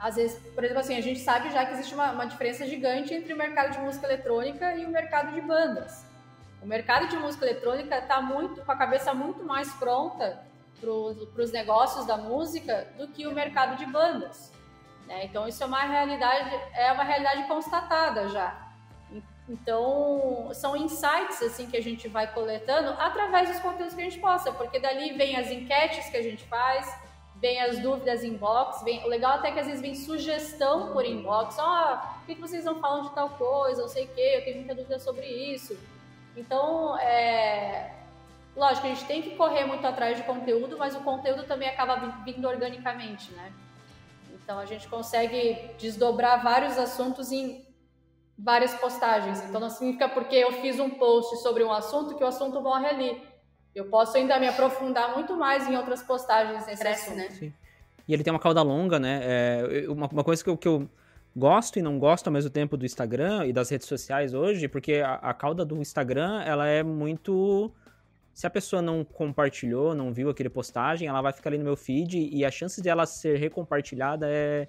[0.00, 3.12] às vezes, por exemplo, assim, a gente sabe já que existe uma, uma diferença gigante
[3.12, 6.06] entre o mercado de música eletrônica e o mercado de bandas.
[6.62, 10.42] O mercado de música eletrônica está muito com a cabeça muito mais pronta
[10.80, 14.50] para os negócios da música do que o mercado de bandas.
[15.06, 15.26] Né?
[15.26, 18.68] Então isso é uma realidade, é uma realidade constatada já.
[19.46, 24.18] Então são insights assim que a gente vai coletando através dos conteúdos que a gente
[24.18, 26.86] posta, porque dali vem as enquetes que a gente faz,
[27.40, 31.04] vem as dúvidas inbox, vem, o legal até é que às vezes vem sugestão por
[31.04, 34.20] inbox, ó, oh, por que vocês não falam de tal coisa, não sei o que,
[34.20, 35.78] eu tenho muita dúvida sobre isso.
[36.36, 37.94] Então, é,
[38.54, 41.96] lógico, a gente tem que correr muito atrás de conteúdo, mas o conteúdo também acaba
[42.24, 43.52] vindo organicamente, né?
[44.32, 47.64] Então a gente consegue desdobrar vários assuntos em
[48.36, 49.40] várias postagens.
[49.44, 52.86] Então não significa porque eu fiz um post sobre um assunto que o assunto morre
[52.86, 53.29] ali
[53.74, 57.16] eu posso ainda me aprofundar muito mais em outras postagens nesse Cresce, assunto.
[57.16, 57.30] Né?
[57.30, 57.52] Sim.
[58.06, 59.20] E ele tem uma cauda longa, né?
[59.22, 60.88] É, uma, uma, coisa que eu, que eu
[61.34, 64.94] gosto e não gosto ao mesmo tempo do Instagram e das redes sociais hoje, porque
[64.94, 67.70] a, a cauda do Instagram, ela é muito...
[68.34, 71.76] Se a pessoa não compartilhou, não viu aquele postagem, ela vai ficar ali no meu
[71.76, 74.66] feed e a chance de ela ser recompartilhada é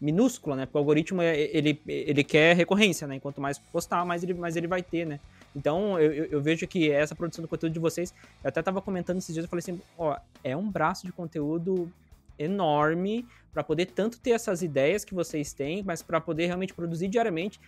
[0.00, 0.66] minúscula, né?
[0.66, 3.16] Porque o algoritmo, é, ele, ele quer recorrência, né?
[3.16, 5.20] Enquanto mais postar, mais ele, mais ele vai ter, né?
[5.54, 8.12] Então, eu, eu, vejo que essa produção do conteúdo de vocês,
[8.42, 11.90] eu até estava comentando esses dias, eu falei assim, ó, é um braço de conteúdo
[12.38, 17.06] enorme para poder tanto ter essas ideias que vocês têm, mas para poder realmente produzir
[17.06, 17.60] diariamente,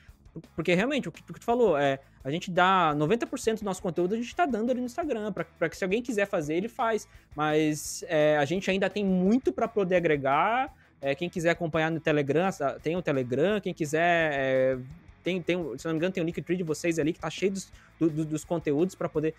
[0.55, 3.81] porque realmente, o que, o que tu falou, é, a gente dá 90% do nosso
[3.81, 6.69] conteúdo, a gente está dando ali no Instagram, para que se alguém quiser fazer, ele
[6.69, 11.91] faz, mas é, a gente ainda tem muito para poder agregar, é, quem quiser acompanhar
[11.91, 12.51] no Telegram,
[12.83, 14.79] tem o Telegram, quem quiser é,
[15.27, 17.51] tem, tem, se não me engano, tem o Linktree de vocês ali que tá cheio
[17.51, 19.35] dos, do, dos conteúdos para poder,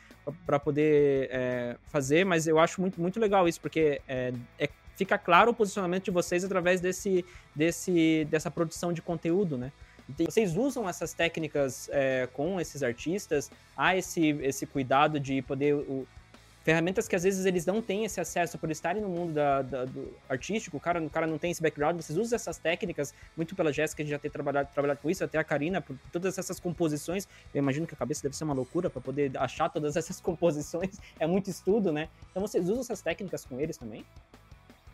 [0.46, 5.18] pra poder é, fazer, mas eu acho muito, muito legal isso, porque é, é, fica
[5.18, 7.24] claro o posicionamento de vocês através desse,
[7.56, 9.72] desse, dessa produção de conteúdo, né?
[10.20, 13.50] Vocês usam essas técnicas é, com esses artistas?
[13.76, 15.76] Há esse, esse cuidado de poder
[16.68, 19.86] ferramentas que às vezes eles não têm esse acesso por estarem no mundo da, da,
[19.86, 23.56] do artístico, o cara, o cara não tem esse background, vocês usam essas técnicas, muito
[23.56, 26.38] pela Jéssica, a gente já tem trabalhado, trabalhado com isso, até a Karina, por todas
[26.38, 27.26] essas composições,
[27.56, 31.00] eu imagino que a cabeça deve ser uma loucura para poder achar todas essas composições,
[31.18, 32.10] é muito estudo, né?
[32.32, 34.06] Então vocês usam essas técnicas com eles também?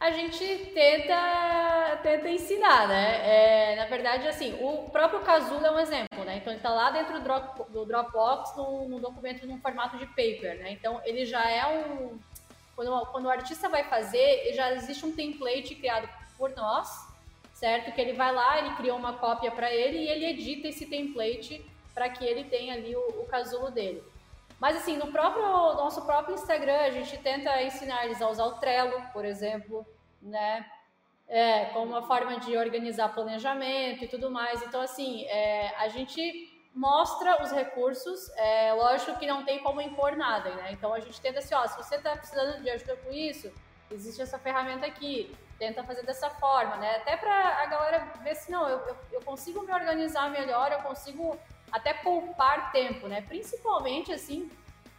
[0.04, 3.22] A gente tenta, tenta ensinar, né?
[3.24, 6.36] É, na verdade, assim, o próprio Casulo é um exemplo, né?
[6.36, 10.60] Então, ele está lá dentro do, Drop, do Dropbox, no, documento num formato de paper,
[10.60, 10.72] né?
[10.72, 12.20] Então, ele já é um...
[12.76, 16.90] Quando, quando o artista vai fazer, já existe um template criado por nós,
[17.54, 17.94] certo?
[17.94, 21.66] Que ele vai lá, ele cria uma cópia para ele e ele edita esse template
[21.94, 24.04] para que ele tenha ali o, o casulo dele.
[24.64, 25.44] Mas assim, no próprio
[25.74, 29.86] nosso próprio Instagram, a gente tenta ensinar eles a usar o Trello, por exemplo,
[30.22, 30.66] né?
[31.28, 34.64] É, como uma forma de organizar planejamento e tudo mais.
[34.64, 40.16] Então, assim, é, a gente mostra os recursos, é, lógico que não tem como impor
[40.16, 40.72] nada, né?
[40.72, 43.52] Então, a gente tenta assim, ó, se você está precisando de ajuda com isso,
[43.92, 46.96] existe essa ferramenta aqui, tenta fazer dessa forma, né?
[47.02, 50.80] Até para a galera ver se, não, eu, eu, eu consigo me organizar melhor, eu
[50.80, 51.38] consigo
[51.74, 53.22] até poupar tempo, né?
[53.22, 54.48] Principalmente, assim,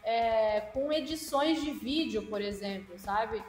[0.03, 3.43] é, com edições de vídeo, por exemplo, sabe?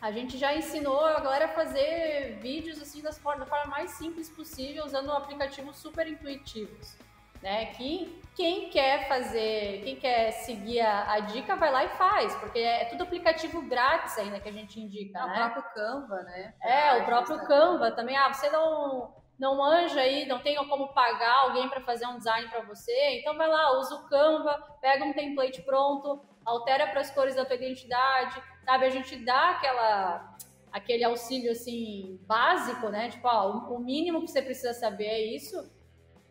[0.00, 3.92] A gente já ensinou a galera a fazer vídeos assim das forma, da forma mais
[3.92, 6.96] simples possível, usando aplicativos super intuitivos.
[7.40, 7.66] né?
[7.66, 12.58] Que quem quer fazer, quem quer seguir a, a, dica, vai lá e faz, porque
[12.58, 15.46] é tudo aplicativo grátis ainda que a gente indica, é, né?
[15.46, 16.54] O próprio Canva, né?
[16.60, 18.16] É, o próprio Canva também.
[18.16, 22.48] Ah, você não não manja aí, não tem como pagar alguém para fazer um design
[22.48, 27.10] para você, então vai lá, usa o Canva, pega um template pronto, altera para as
[27.10, 28.86] cores da tua identidade, sabe?
[28.86, 30.36] A gente dá aquela
[30.72, 33.08] aquele auxílio assim básico, né?
[33.10, 35.56] Tipo, ó, o mínimo que você precisa saber é isso.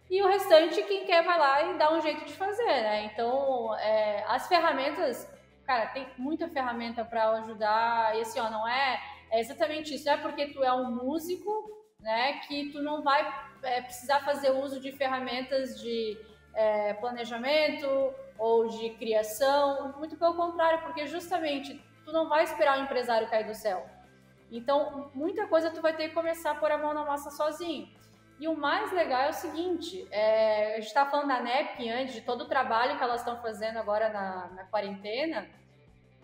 [0.09, 3.05] E o restante, quem quer vai lá e dá um jeito de fazer, né?
[3.05, 5.29] Então, é, as ferramentas,
[5.65, 8.15] cara, tem muita ferramenta para ajudar.
[8.15, 9.01] E assim, ó, não é,
[9.31, 10.09] é exatamente isso.
[10.09, 13.27] É porque tu é um músico, né, que tu não vai
[13.63, 16.17] é, precisar fazer uso de ferramentas de
[16.53, 19.93] é, planejamento ou de criação.
[19.97, 23.85] Muito pelo contrário, porque justamente tu não vai esperar o empresário cair do céu.
[24.51, 27.89] Então, muita coisa tu vai ter que começar a pôr a mão na massa sozinho.
[28.39, 32.13] E o mais legal é o seguinte: é, a gente estava falando da NEP antes,
[32.13, 35.49] de todo o trabalho que elas estão fazendo agora na, na quarentena.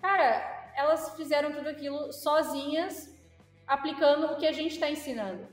[0.01, 3.13] Cara, elas fizeram tudo aquilo sozinhas,
[3.67, 5.47] aplicando o que a gente está ensinando.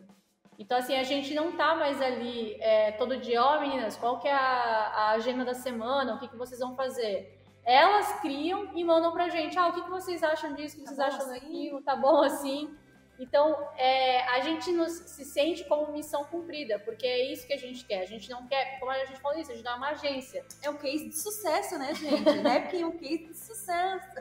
[0.60, 4.20] Então, assim, a gente não tá mais ali é, todo dia, ó, oh, meninas, qual
[4.20, 7.40] que é a, a, agenda da semana, o que, que vocês vão fazer?
[7.64, 10.84] Elas criam e mandam pra gente, ah, o que, que vocês acham disso, o que
[10.84, 11.40] tá vocês acham assim?
[11.40, 12.76] daquilo, tá bom assim?
[13.18, 17.58] Então, é, a gente nos, se sente como missão cumprida, porque é isso que a
[17.58, 18.02] gente quer.
[18.02, 20.44] A gente não quer, como a gente falou isso, a gente dá uma agência.
[20.62, 22.38] É um case de sucesso, né, gente?
[22.42, 22.60] né?
[22.60, 24.16] Porque é um case de sucesso.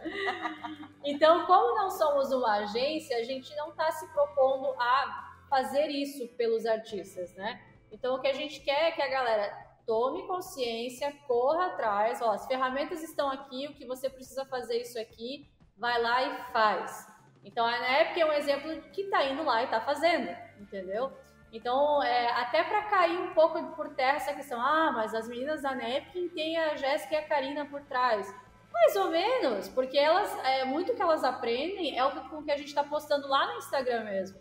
[1.03, 6.27] então, como não somos uma agência, a gente não está se propondo a fazer isso
[6.37, 7.61] pelos artistas, né?
[7.91, 12.31] Então, o que a gente quer é que a galera tome consciência, corra atrás, ó,
[12.31, 17.07] as ferramentas estão aqui, o que você precisa fazer isso aqui, vai lá e faz.
[17.43, 20.29] Então a NEP é um exemplo que está indo lá e está fazendo,
[20.59, 21.11] entendeu?
[21.51, 25.63] Então, é, até para cair um pouco por terra essa questão, ah, mas as meninas
[25.63, 28.31] da NEP têm a Jéssica e a Karina por trás.
[28.71, 32.57] Mais ou menos, porque elas, é, muito que elas aprendem é o que, que a
[32.57, 34.39] gente está postando lá no Instagram mesmo.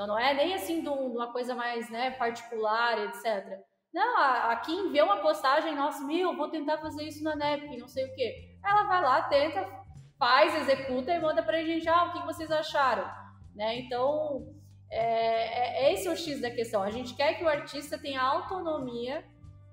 [0.00, 3.60] Então não é nem assim de uma coisa mais né, particular, etc.
[3.92, 7.86] Não, a, Kim vê uma postagem, nossa, meu, vou tentar fazer isso na NEP, não
[7.86, 8.56] sei o quê.
[8.64, 9.68] Ela vai lá, tenta,
[10.18, 13.06] faz, executa e manda pra gente, ah, o que vocês acharam?
[13.54, 13.80] Né?
[13.80, 14.50] Então,
[14.90, 16.82] é, é, esse é o X da questão.
[16.82, 19.22] A gente quer que o artista tenha autonomia,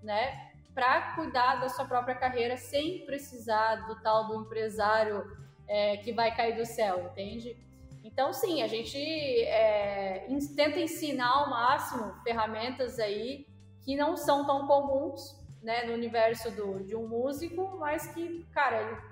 [0.04, 5.24] né, para cuidar da sua própria carreira sem precisar do tal do empresário
[5.70, 7.66] é, que vai cair do céu, entende?
[8.08, 13.46] Então, sim, a gente é, tenta ensinar ao máximo ferramentas aí
[13.82, 19.04] que não são tão comuns né, no universo do, de um músico, mas que, cara,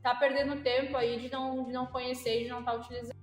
[0.00, 3.16] tá perdendo tempo aí de não, de não conhecer e de não estar tá utilizando.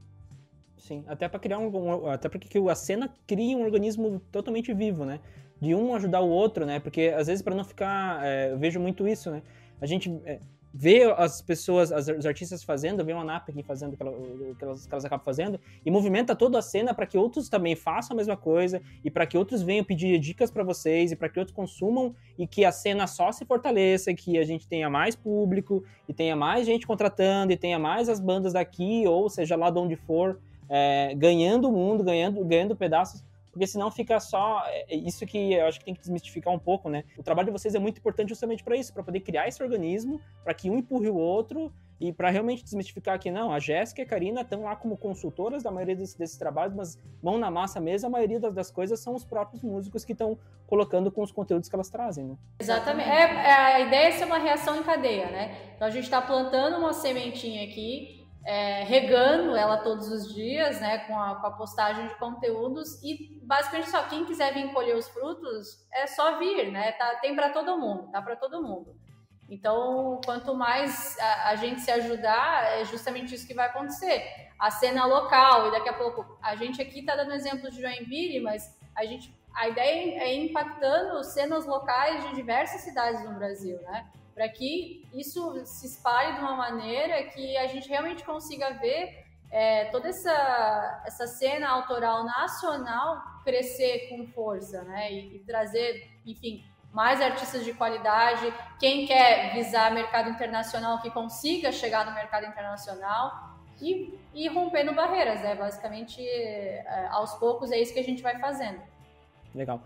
[0.77, 5.21] Sim, até para criar um, até porque a cena cria um organismo totalmente vivo, né?
[5.61, 6.81] De um ajudar o outro, né?
[6.81, 9.41] Porque às vezes para não ficar, é, eu vejo muito isso, né?
[9.79, 10.41] A gente é,
[10.73, 14.85] vê as pessoas, as, os artistas fazendo, vê uma NAP aqui fazendo o que, elas,
[14.85, 18.17] que elas acabam fazendo, e movimenta toda a cena para que outros também façam a
[18.17, 21.55] mesma coisa, e para que outros venham pedir dicas para vocês, e para que outros
[21.55, 26.13] consumam, e que a cena só se fortaleça, que a gente tenha mais público, e
[26.13, 29.95] tenha mais gente contratando, e tenha mais as bandas daqui, ou seja lá de onde
[29.95, 35.25] for, é, ganhando o mundo, ganhando, ganhando pedaços porque senão fica só é, é isso
[35.25, 37.03] que eu acho que tem que desmistificar um pouco, né?
[37.17, 40.21] O trabalho de vocês é muito importante justamente para isso, para poder criar esse organismo,
[40.43, 44.03] para que um empurre o outro e para realmente desmistificar que não, a Jéssica e
[44.03, 48.07] a Karina estão lá como consultoras da maioria desses, trabalhos, mas mão na massa mesmo,
[48.07, 50.35] a maioria das, das coisas são os próprios músicos que estão
[50.65, 52.37] colocando com os conteúdos que elas trazem, né?
[52.59, 53.07] Exatamente.
[53.07, 55.55] É, é, a ideia é ser uma reação em cadeia, né?
[55.75, 60.99] Então a gente está plantando uma sementinha aqui é, regando ela todos os dias, né,
[60.99, 65.07] com a, com a, postagem de conteúdos e basicamente só quem quiser vir colher os
[65.09, 68.95] frutos é só vir, né, tá, tem para todo mundo, tá para todo mundo.
[69.47, 74.49] Então, quanto mais a, a, gente se ajudar, é justamente isso que vai acontecer.
[74.57, 78.39] A cena local e daqui a pouco a gente aqui está dando exemplo de Joinville,
[78.39, 84.07] mas a gente a ideia é impactando cenas locais de diversas cidades no Brasil, né?
[84.33, 89.85] Para que isso se espalhe de uma maneira que a gente realmente consiga ver é,
[89.85, 95.11] toda essa, essa cena autoral nacional crescer com força, né?
[95.11, 96.63] E, e, trazer, enfim,
[96.93, 98.53] mais artistas de qualidade.
[98.79, 105.41] Quem quer visar mercado internacional, que consiga chegar no mercado internacional e, e rompendo barreiras,
[105.41, 105.53] né?
[105.55, 108.81] Basicamente, é, aos poucos é isso que a gente vai fazendo.
[109.53, 109.81] Legal.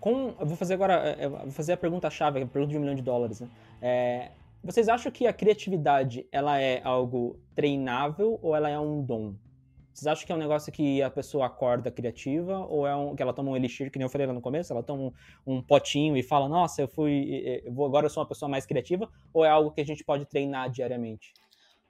[0.00, 2.94] Com, eu vou fazer agora, é, vou fazer a pergunta-chave, a pergunta de um milhão
[2.94, 3.48] de dólares, né?
[3.82, 4.30] É,
[4.62, 9.34] vocês acham que a criatividade ela é algo treinável ou ela é um dom?
[9.92, 13.22] Vocês acham que é um negócio que a pessoa acorda criativa ou é um, que
[13.22, 15.12] ela toma um elixir, que nem eu falei lá no começo, ela toma um,
[15.44, 18.64] um potinho e fala, nossa, eu fui, eu vou, agora eu sou uma pessoa mais
[18.64, 21.32] criativa, ou é algo que a gente pode treinar diariamente?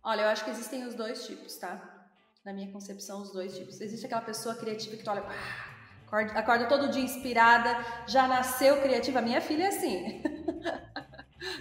[0.02, 2.06] Olha, eu acho que existem os dois tipos, tá?
[2.44, 3.78] Na minha concepção, os dois tipos.
[3.78, 5.77] Existe aquela pessoa criativa que tu olha, ah,
[6.08, 9.20] acorda, acorda todo dia inspirada, já nasceu criativa.
[9.20, 10.22] Minha filha é assim.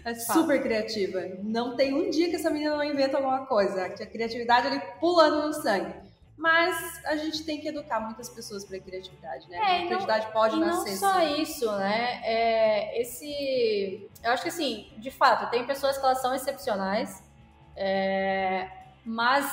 [0.04, 1.22] É super criativa.
[1.44, 3.86] Não tem um dia que essa menina não inventa alguma coisa.
[3.86, 5.94] A criatividade ali pulando no sangue.
[6.36, 9.58] Mas a gente tem que educar muitas pessoas para a criatividade, né?
[9.58, 10.92] É, a criatividade não, pode e nascer.
[10.92, 11.42] Não só sim.
[11.42, 12.22] isso, né?
[12.24, 17.24] É, esse, eu acho que assim, de fato, tem pessoas que elas são excepcionais,
[17.76, 18.70] é,
[19.04, 19.48] mas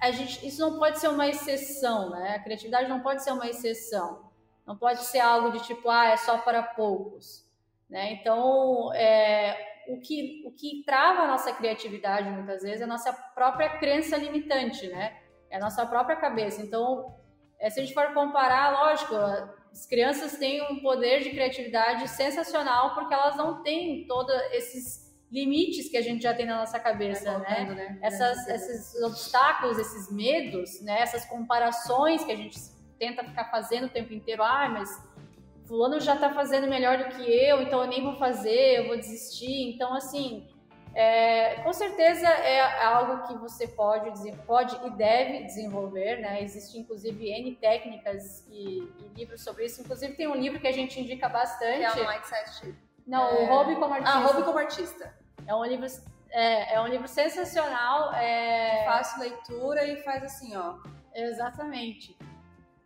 [0.00, 2.34] a gente, isso não pode ser uma exceção, né?
[2.36, 4.25] A criatividade não pode ser uma exceção.
[4.66, 7.46] Não pode ser algo de tipo, ah, é só para poucos.
[7.88, 8.14] Né?
[8.14, 9.56] Então, é,
[9.88, 14.16] o, que, o que trava a nossa criatividade muitas vezes é a nossa própria crença
[14.16, 15.16] limitante, né?
[15.48, 16.60] É a nossa própria cabeça.
[16.60, 17.14] Então,
[17.60, 22.94] é, se a gente for comparar, lógico, as crianças têm um poder de criatividade sensacional
[22.94, 27.28] porque elas não têm todos esses limites que a gente já tem na nossa cabeça,
[27.28, 27.74] é né?
[27.74, 27.98] né?
[28.02, 31.00] Essas, esses obstáculos, esses medos, né?
[31.00, 32.58] Essas comparações que a gente
[32.98, 34.42] tenta ficar fazendo o tempo inteiro.
[34.42, 34.88] Ah, mas
[35.66, 38.96] fulano já está fazendo melhor do que eu, então eu nem vou fazer, eu vou
[38.96, 39.74] desistir.
[39.74, 40.48] Então, assim,
[40.96, 46.42] é, com certeza é algo que você pode, pode e deve desenvolver, né?
[46.42, 49.82] Existe, inclusive, N técnicas e, e, livros sobre isso.
[49.82, 51.82] Inclusive, tem um livro que a gente indica bastante.
[51.82, 52.74] É o Mindset.
[53.06, 53.42] Não, é...
[53.42, 54.18] o Hobby como Artista.
[54.18, 55.14] Ah, Hobby como Artista.
[55.46, 55.86] É um livro...
[56.30, 58.14] É, é um livro sensacional.
[58.14, 58.84] É...
[58.86, 60.78] Fácil leitura e faz assim, ó.
[61.14, 62.16] Exatamente.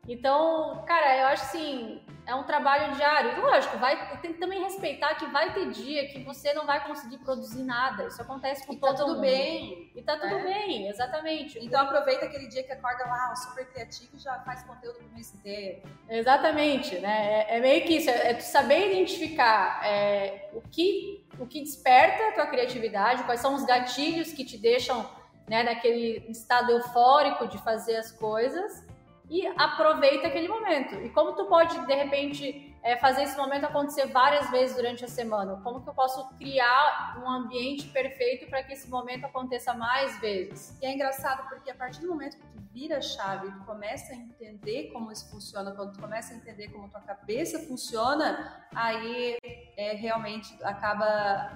[0.09, 3.41] Então, cara, eu acho assim, é um trabalho diário.
[3.41, 7.19] Lógico, vai, tem que também respeitar que vai ter dia que você não vai conseguir
[7.19, 8.07] produzir nada.
[8.07, 9.21] Isso acontece com e tá todo tá tudo mundo.
[9.21, 9.93] bem.
[9.95, 10.43] E tá tudo é.
[10.43, 11.59] bem, exatamente.
[11.65, 15.35] Então aproveita aquele dia que acorda lá, super criativo e já faz conteúdo pro mês
[15.35, 15.83] inteiro.
[16.09, 17.47] Exatamente, né?
[17.49, 22.29] É, é meio que isso, é, é saber identificar é, o, que, o que desperta
[22.29, 25.09] a tua criatividade, quais são os gatilhos que te deixam
[25.49, 28.89] né, naquele estado eufórico de fazer as coisas
[29.31, 30.97] e aproveita aquele momento.
[30.97, 35.09] E como tu pode, de repente, é, fazer esse momento acontecer várias vezes durante a
[35.09, 35.61] semana?
[35.63, 40.79] Como que eu posso criar um ambiente perfeito para que esse momento aconteça mais vezes?
[40.81, 44.13] E é engraçado porque a partir do momento que tu vira a chave, tu começa
[44.13, 49.37] a entender como isso funciona, quando tu começa a entender como tua cabeça funciona, aí
[49.77, 51.05] é, realmente acaba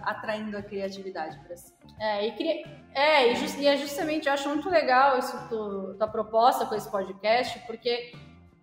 [0.02, 1.72] atraindo a criatividade para si.
[1.98, 6.08] É, e, é, e, just, e, é justamente, eu acho muito legal isso tu, tua
[6.08, 8.12] proposta com esse podcast, porque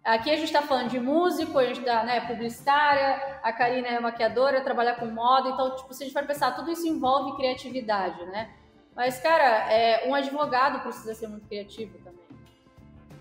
[0.04, 3.99] aqui a gente está falando de músico, a gente está né, publicitária, a Karina é
[3.99, 8.26] maquiadora, trabalha com moda, então, tipo, se a gente for pensar, tudo isso envolve criatividade,
[8.26, 8.54] né?
[8.95, 12.22] Mas, cara, é, um advogado precisa ser muito criativo também.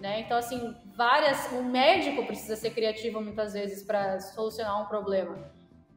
[0.01, 0.20] Né?
[0.20, 1.53] Então, assim, várias.
[1.53, 5.39] Um médico precisa ser criativo muitas vezes para solucionar um problema.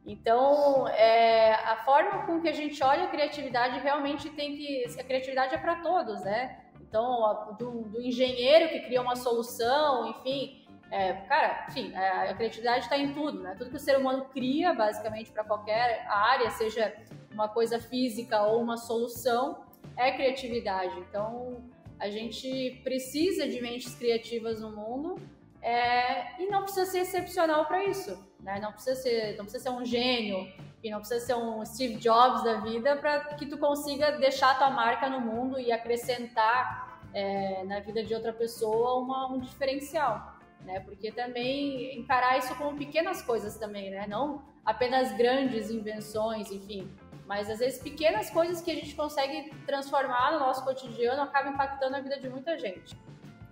[0.06, 4.84] Então, é, a forma com que a gente olha a criatividade realmente tem que.
[5.00, 6.60] A criatividade é para todos, né?
[6.82, 10.63] Então, do, do, engenheiro que cria uma solução, enfim.
[10.94, 13.56] É, cara, enfim, é, a criatividade está em tudo, né?
[13.58, 16.94] Tudo que o ser humano cria, basicamente, para qualquer área, seja
[17.32, 19.64] uma coisa física ou uma solução,
[19.96, 20.96] é criatividade.
[21.00, 21.64] Então,
[21.98, 25.16] a gente precisa de mentes criativas no mundo
[25.60, 28.16] é, e não precisa ser excepcional para isso.
[28.38, 28.60] Né?
[28.60, 30.46] Não, precisa ser, não precisa ser um gênio
[30.80, 34.54] e não precisa ser um Steve Jobs da vida para que tu consiga deixar a
[34.54, 40.33] tua marca no mundo e acrescentar é, na vida de outra pessoa uma, um diferencial.
[40.64, 40.80] Né?
[40.80, 44.06] Porque também encarar isso como pequenas coisas também, né?
[44.08, 46.88] Não apenas grandes invenções, enfim.
[47.26, 51.96] Mas às vezes pequenas coisas que a gente consegue transformar no nosso cotidiano acabam impactando
[51.96, 52.96] a vida de muita gente.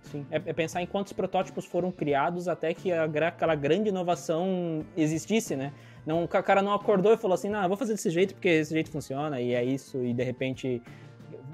[0.03, 4.85] Sim, é, é pensar em quantos protótipos foram criados até que a, aquela grande inovação
[4.97, 5.73] existisse, né?
[6.05, 8.73] Não, o cara não acordou e falou assim, não, vou fazer desse jeito porque esse
[8.73, 10.81] jeito funciona e é isso, e de repente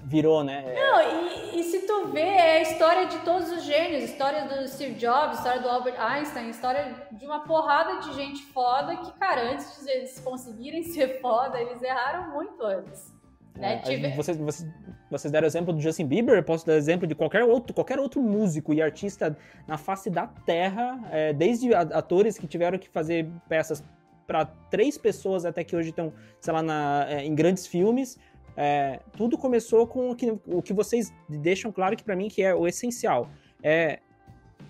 [0.10, 0.66] virou, né?
[0.74, 4.68] Não, e, e, se tu vê, é a história de todos os gênios, história do
[4.68, 9.52] Steve Jobs, história do Albert Einstein, história de uma porrada de gente foda que, cara,
[9.52, 13.14] antes de eles conseguirem ser foda, eles erraram muito antes.
[13.56, 13.76] Né?
[13.76, 14.10] É, Tive...
[14.16, 14.68] vocês, vocês,
[15.12, 18.74] vocês deram exemplo do Justin Bieber, posso dar exemplo de qualquer outro, qualquer outro músico
[18.74, 19.38] e artista
[19.68, 23.84] na face da terra, é, desde atores que tiveram que fazer peças
[24.26, 28.20] para três pessoas até que hoje estão, sei lá, na, é, em grandes filmes.
[28.62, 32.44] É, tudo começou com o que, o que vocês deixam claro que para mim que
[32.44, 33.30] é o essencial.
[33.64, 34.00] É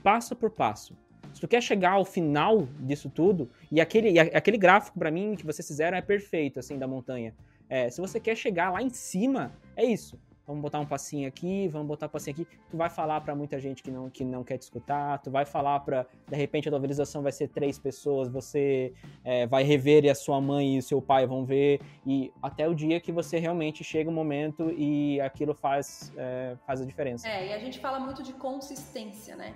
[0.03, 0.95] passo por passo.
[1.33, 5.35] Se tu quer chegar ao final disso tudo, e aquele, e aquele gráfico para mim
[5.35, 7.33] que vocês fizeram é perfeito, assim, da montanha.
[7.67, 10.19] É, se você quer chegar lá em cima, é isso.
[10.49, 12.47] Vamos botar um passinho aqui, vamos botar um passinho aqui.
[12.71, 15.45] Tu vai falar para muita gente que não, que não quer te escutar, tu vai
[15.45, 18.91] falar para de repente a novelização vai ser três pessoas, você
[19.23, 22.67] é, vai rever e a sua mãe e o seu pai vão ver, e até
[22.67, 27.27] o dia que você realmente chega um momento e aquilo faz, é, faz a diferença.
[27.27, 29.53] É, e a gente fala muito de consistência, né?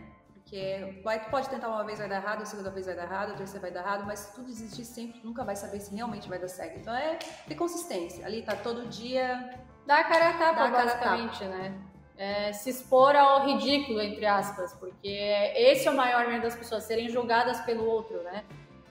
[0.53, 3.31] Porque vai, pode tentar uma vez vai dar errado, a segunda vez vai dar errado,
[3.31, 6.29] a terceira vai dar errado, mas se tu desistir sempre, nunca vai saber se realmente
[6.29, 6.77] vai dar certo.
[6.77, 8.23] Então é ter consistência.
[8.23, 9.51] Ali tá todo dia
[9.87, 11.73] Dá a cara a tapa, basicamente, né?
[12.15, 15.09] É, se expor ao ridículo, entre aspas, porque
[15.55, 18.43] esse é o maior medo das pessoas, serem julgadas pelo outro, né?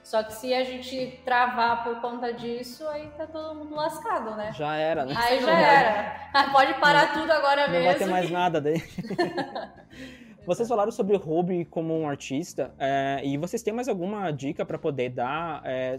[0.03, 4.51] Só que se a gente travar por conta disso, aí tá todo mundo lascado, né?
[4.51, 5.15] Já era, né?
[5.17, 6.49] Aí já era.
[6.51, 7.85] Pode parar não, tudo agora não mesmo.
[7.85, 8.83] Não vai ter mais nada daí.
[10.45, 14.65] vocês falaram sobre o hobby como um artista, é, e vocês têm mais alguma dica
[14.65, 15.95] para poder dar é,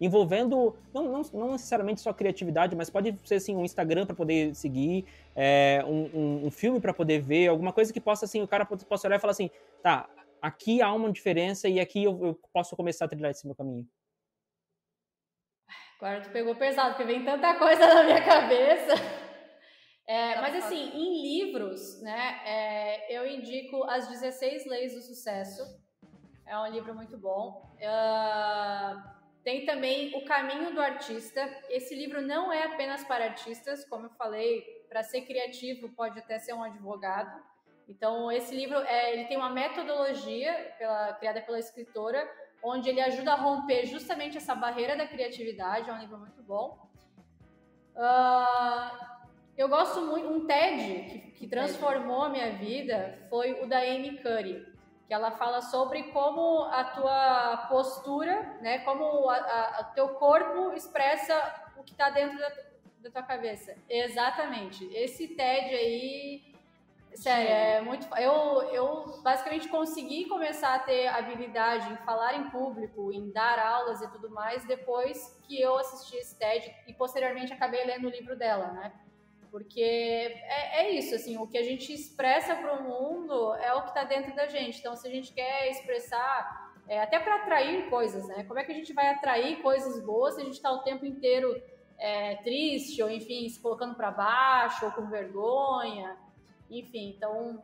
[0.00, 4.54] envolvendo não, não, não, necessariamente só criatividade, mas pode ser assim um Instagram para poder
[4.54, 5.04] seguir,
[5.34, 8.64] é, um, um, um, filme para poder ver, alguma coisa que possa assim o cara
[8.64, 9.50] possa olhar e falar assim,
[9.82, 10.08] tá,
[10.40, 13.86] aqui há uma diferença e aqui eu, eu posso começar a trilhar esse meu caminho.
[16.00, 18.94] Agora tu pegou pesado, porque vem tanta coisa na minha cabeça.
[20.08, 25.62] É, tá mas assim, em livros, né, é, eu indico As 16 Leis do Sucesso.
[26.46, 27.70] É um livro muito bom.
[27.76, 29.02] Uh,
[29.44, 31.46] tem também O Caminho do Artista.
[31.68, 36.38] Esse livro não é apenas para artistas, como eu falei, para ser criativo pode até
[36.38, 37.42] ser um advogado.
[37.86, 42.26] Então, esse livro é, ele tem uma metodologia pela, criada pela escritora,
[42.62, 45.90] onde ele ajuda a romper justamente essa barreira da criatividade.
[45.90, 46.88] É um livro muito bom.
[47.94, 49.17] Uh,
[49.58, 50.28] eu gosto muito.
[50.28, 54.78] Um TED que, que transformou a minha vida foi o da Amy Curry
[55.08, 61.34] que ela fala sobre como a tua postura, né, como o teu corpo expressa
[61.78, 62.52] o que está dentro da,
[63.00, 63.74] da, tua cabeça.
[63.88, 64.84] Exatamente.
[64.94, 66.54] Esse TED aí,
[67.14, 68.06] sério, é muito.
[68.18, 74.02] Eu, eu basicamente consegui começar a ter habilidade em falar em público, em dar aulas
[74.02, 78.36] e tudo mais, depois que eu assisti esse TED e posteriormente acabei lendo o livro
[78.36, 78.92] dela, né?
[79.50, 83.82] Porque é, é, isso, assim, o que a gente expressa para o mundo é o
[83.82, 84.78] que está dentro da gente.
[84.78, 88.44] Então, se a gente quer expressar, é, até para atrair coisas, né?
[88.44, 91.04] Como é que a gente vai atrair coisas boas se a gente está o tempo
[91.04, 91.60] inteiro
[91.98, 96.16] é, triste, ou enfim, se colocando para baixo, ou com vergonha?
[96.70, 97.62] Enfim, então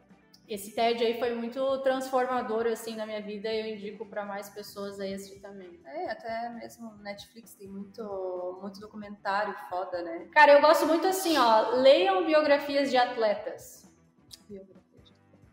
[0.49, 4.49] esse TED aí foi muito transformador assim na minha vida e eu indico para mais
[4.51, 5.81] pessoas aí assistir também.
[5.87, 10.27] É, até mesmo Netflix tem muito muito documentário foda, né?
[10.33, 13.85] Cara, eu gosto muito assim, ó, leiam biografias de atletas.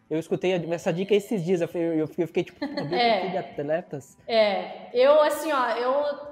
[0.10, 4.18] Eu escutei essa dica esses dias, eu fiquei tipo, biografia é, de atletas?
[4.28, 6.32] É, eu assim, ó, eu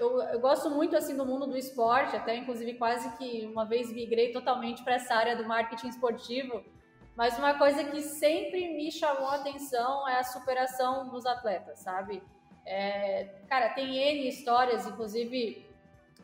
[0.00, 3.92] eu, eu, gosto muito assim do mundo do esporte, até inclusive quase que uma vez
[3.92, 6.62] migrei totalmente para essa área do marketing esportivo
[7.18, 12.22] mas uma coisa que sempre me chamou a atenção é a superação dos atletas, sabe?
[12.64, 15.68] É, cara, tem N histórias, inclusive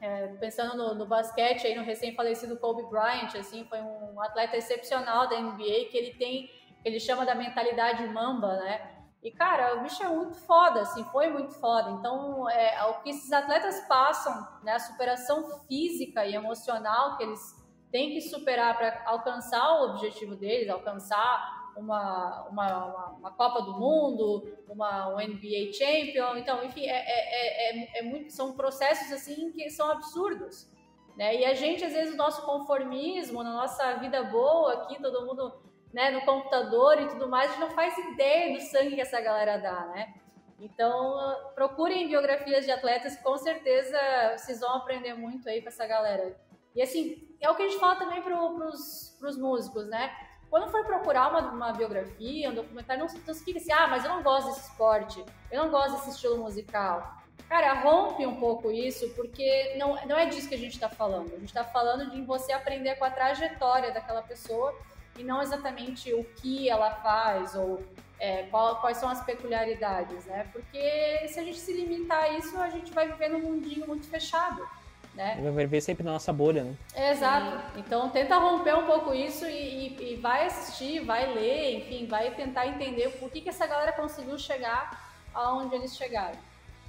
[0.00, 5.28] é, pensando no, no, basquete, aí no recém-falecido Kobe Bryant, assim, foi um atleta excepcional
[5.28, 6.48] da NBA que ele tem,
[6.84, 8.94] ele chama da mentalidade mamba, né?
[9.20, 11.90] E, cara, o bicho é muito foda, assim, foi muito foda.
[11.90, 17.63] Então, é, o que esses atletas passam, né, a superação física e emocional que eles
[17.94, 23.78] tem que superar para alcançar o objetivo deles, alcançar uma, uma, uma, uma, Copa do
[23.78, 26.36] Mundo, uma um NBA Champion.
[26.36, 30.68] Então, enfim, é, é, é, é, muito, são processos assim que são absurdos.
[31.16, 31.36] Né?
[31.36, 35.54] E a gente, às vezes, o nosso conformismo, na nossa vida boa aqui, todo mundo
[35.92, 39.20] né, no computador e tudo mais, a gente não faz ideia do sangue que essa
[39.20, 40.14] galera dá, né?
[40.58, 41.16] Então,
[41.54, 43.96] procurem biografias de atletas, com certeza
[44.36, 46.36] vocês vão aprender muito aí com essa galera.
[46.74, 50.10] E assim, é o que a gente fala também para os músicos, né?
[50.48, 54.10] Quando for procurar uma, uma biografia, um documentário, não, não fica assim, ah, mas eu
[54.10, 57.18] não gosto desse esporte, eu não gosto desse estilo musical.
[57.48, 61.34] Cara, rompe um pouco isso, porque não, não é disso que a gente está falando.
[61.34, 64.74] A gente está falando de você aprender com a trajetória daquela pessoa
[65.18, 67.82] e não exatamente o que ela faz ou
[68.18, 70.48] é, qual, quais são as peculiaridades, né?
[70.52, 74.06] Porque se a gente se limitar a isso, a gente vai viver num mundinho muito
[74.08, 74.66] fechado
[75.14, 75.38] né?
[75.54, 76.74] Vai ver sempre na nossa bolha, né?
[77.10, 77.78] Exato.
[77.78, 82.30] Então tenta romper um pouco isso e, e, e, vai assistir, vai ler, enfim, vai
[82.34, 86.38] tentar entender por que, que essa galera conseguiu chegar aonde eles chegaram.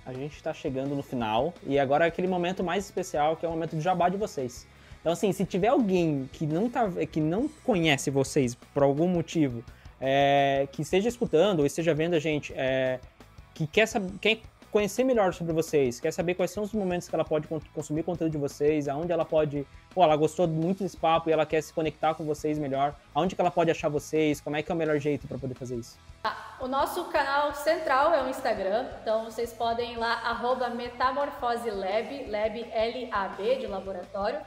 [0.06, 3.50] A gente está chegando no final e agora é aquele momento mais especial que é
[3.50, 4.68] o momento do jabá de vocês.
[5.02, 9.64] Então assim, se tiver alguém que não, tá, que não conhece vocês por algum motivo,
[10.02, 13.00] é, que esteja escutando ou esteja vendo a gente, é,
[13.54, 14.40] que quer, saber, quer
[14.76, 18.34] conhecer melhor sobre vocês, quer saber quais são os momentos que ela pode consumir conteúdo
[18.34, 21.72] de vocês, aonde ela pode, pô, ela gostou muito desse papo e ela quer se
[21.72, 24.78] conectar com vocês melhor, aonde que ela pode achar vocês, como é que é o
[24.78, 25.98] melhor jeito para poder fazer isso?
[26.26, 32.26] Ah, o nosso canal central é o Instagram, então vocês podem ir lá, arroba metamorfoselab,
[32.30, 34.42] lab L-A-B, de laboratório.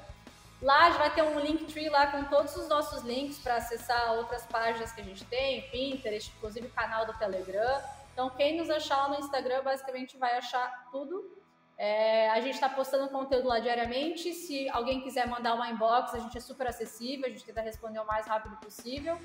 [0.61, 4.45] Lá já vai ter um Linktree lá com todos os nossos links para acessar outras
[4.45, 7.81] páginas que a gente tem, Pinterest, inclusive o canal do Telegram.
[8.19, 11.39] Então, quem nos achar lá no Instagram, basicamente vai achar tudo.
[11.77, 14.33] É, a gente está postando conteúdo lá diariamente.
[14.33, 18.01] Se alguém quiser mandar uma inbox, a gente é super acessível, a gente tenta responder
[18.01, 19.17] o mais rápido possível.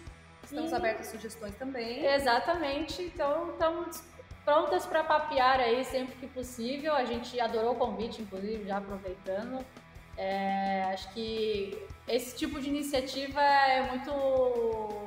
[0.44, 0.76] Estamos e...
[0.76, 2.06] abertos a sugestões também.
[2.06, 3.02] Exatamente.
[3.02, 4.04] Então, estamos
[4.46, 6.94] prontas para papear aí sempre que possível.
[6.94, 9.66] A gente adorou o convite, inclusive, já aproveitando.
[10.18, 14.12] É, acho que esse tipo de iniciativa é muito,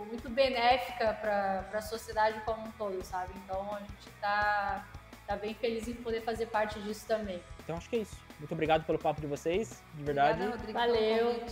[0.08, 3.32] muito benéfica para a sociedade como um todo, sabe?
[3.44, 4.86] Então a gente está
[5.26, 7.40] tá bem feliz em poder fazer parte disso também.
[7.62, 8.16] Então acho que é isso.
[8.38, 10.42] Muito obrigado pelo papo de vocês, de verdade.
[10.42, 11.46] Obrigada, Rodrigo, Valeu.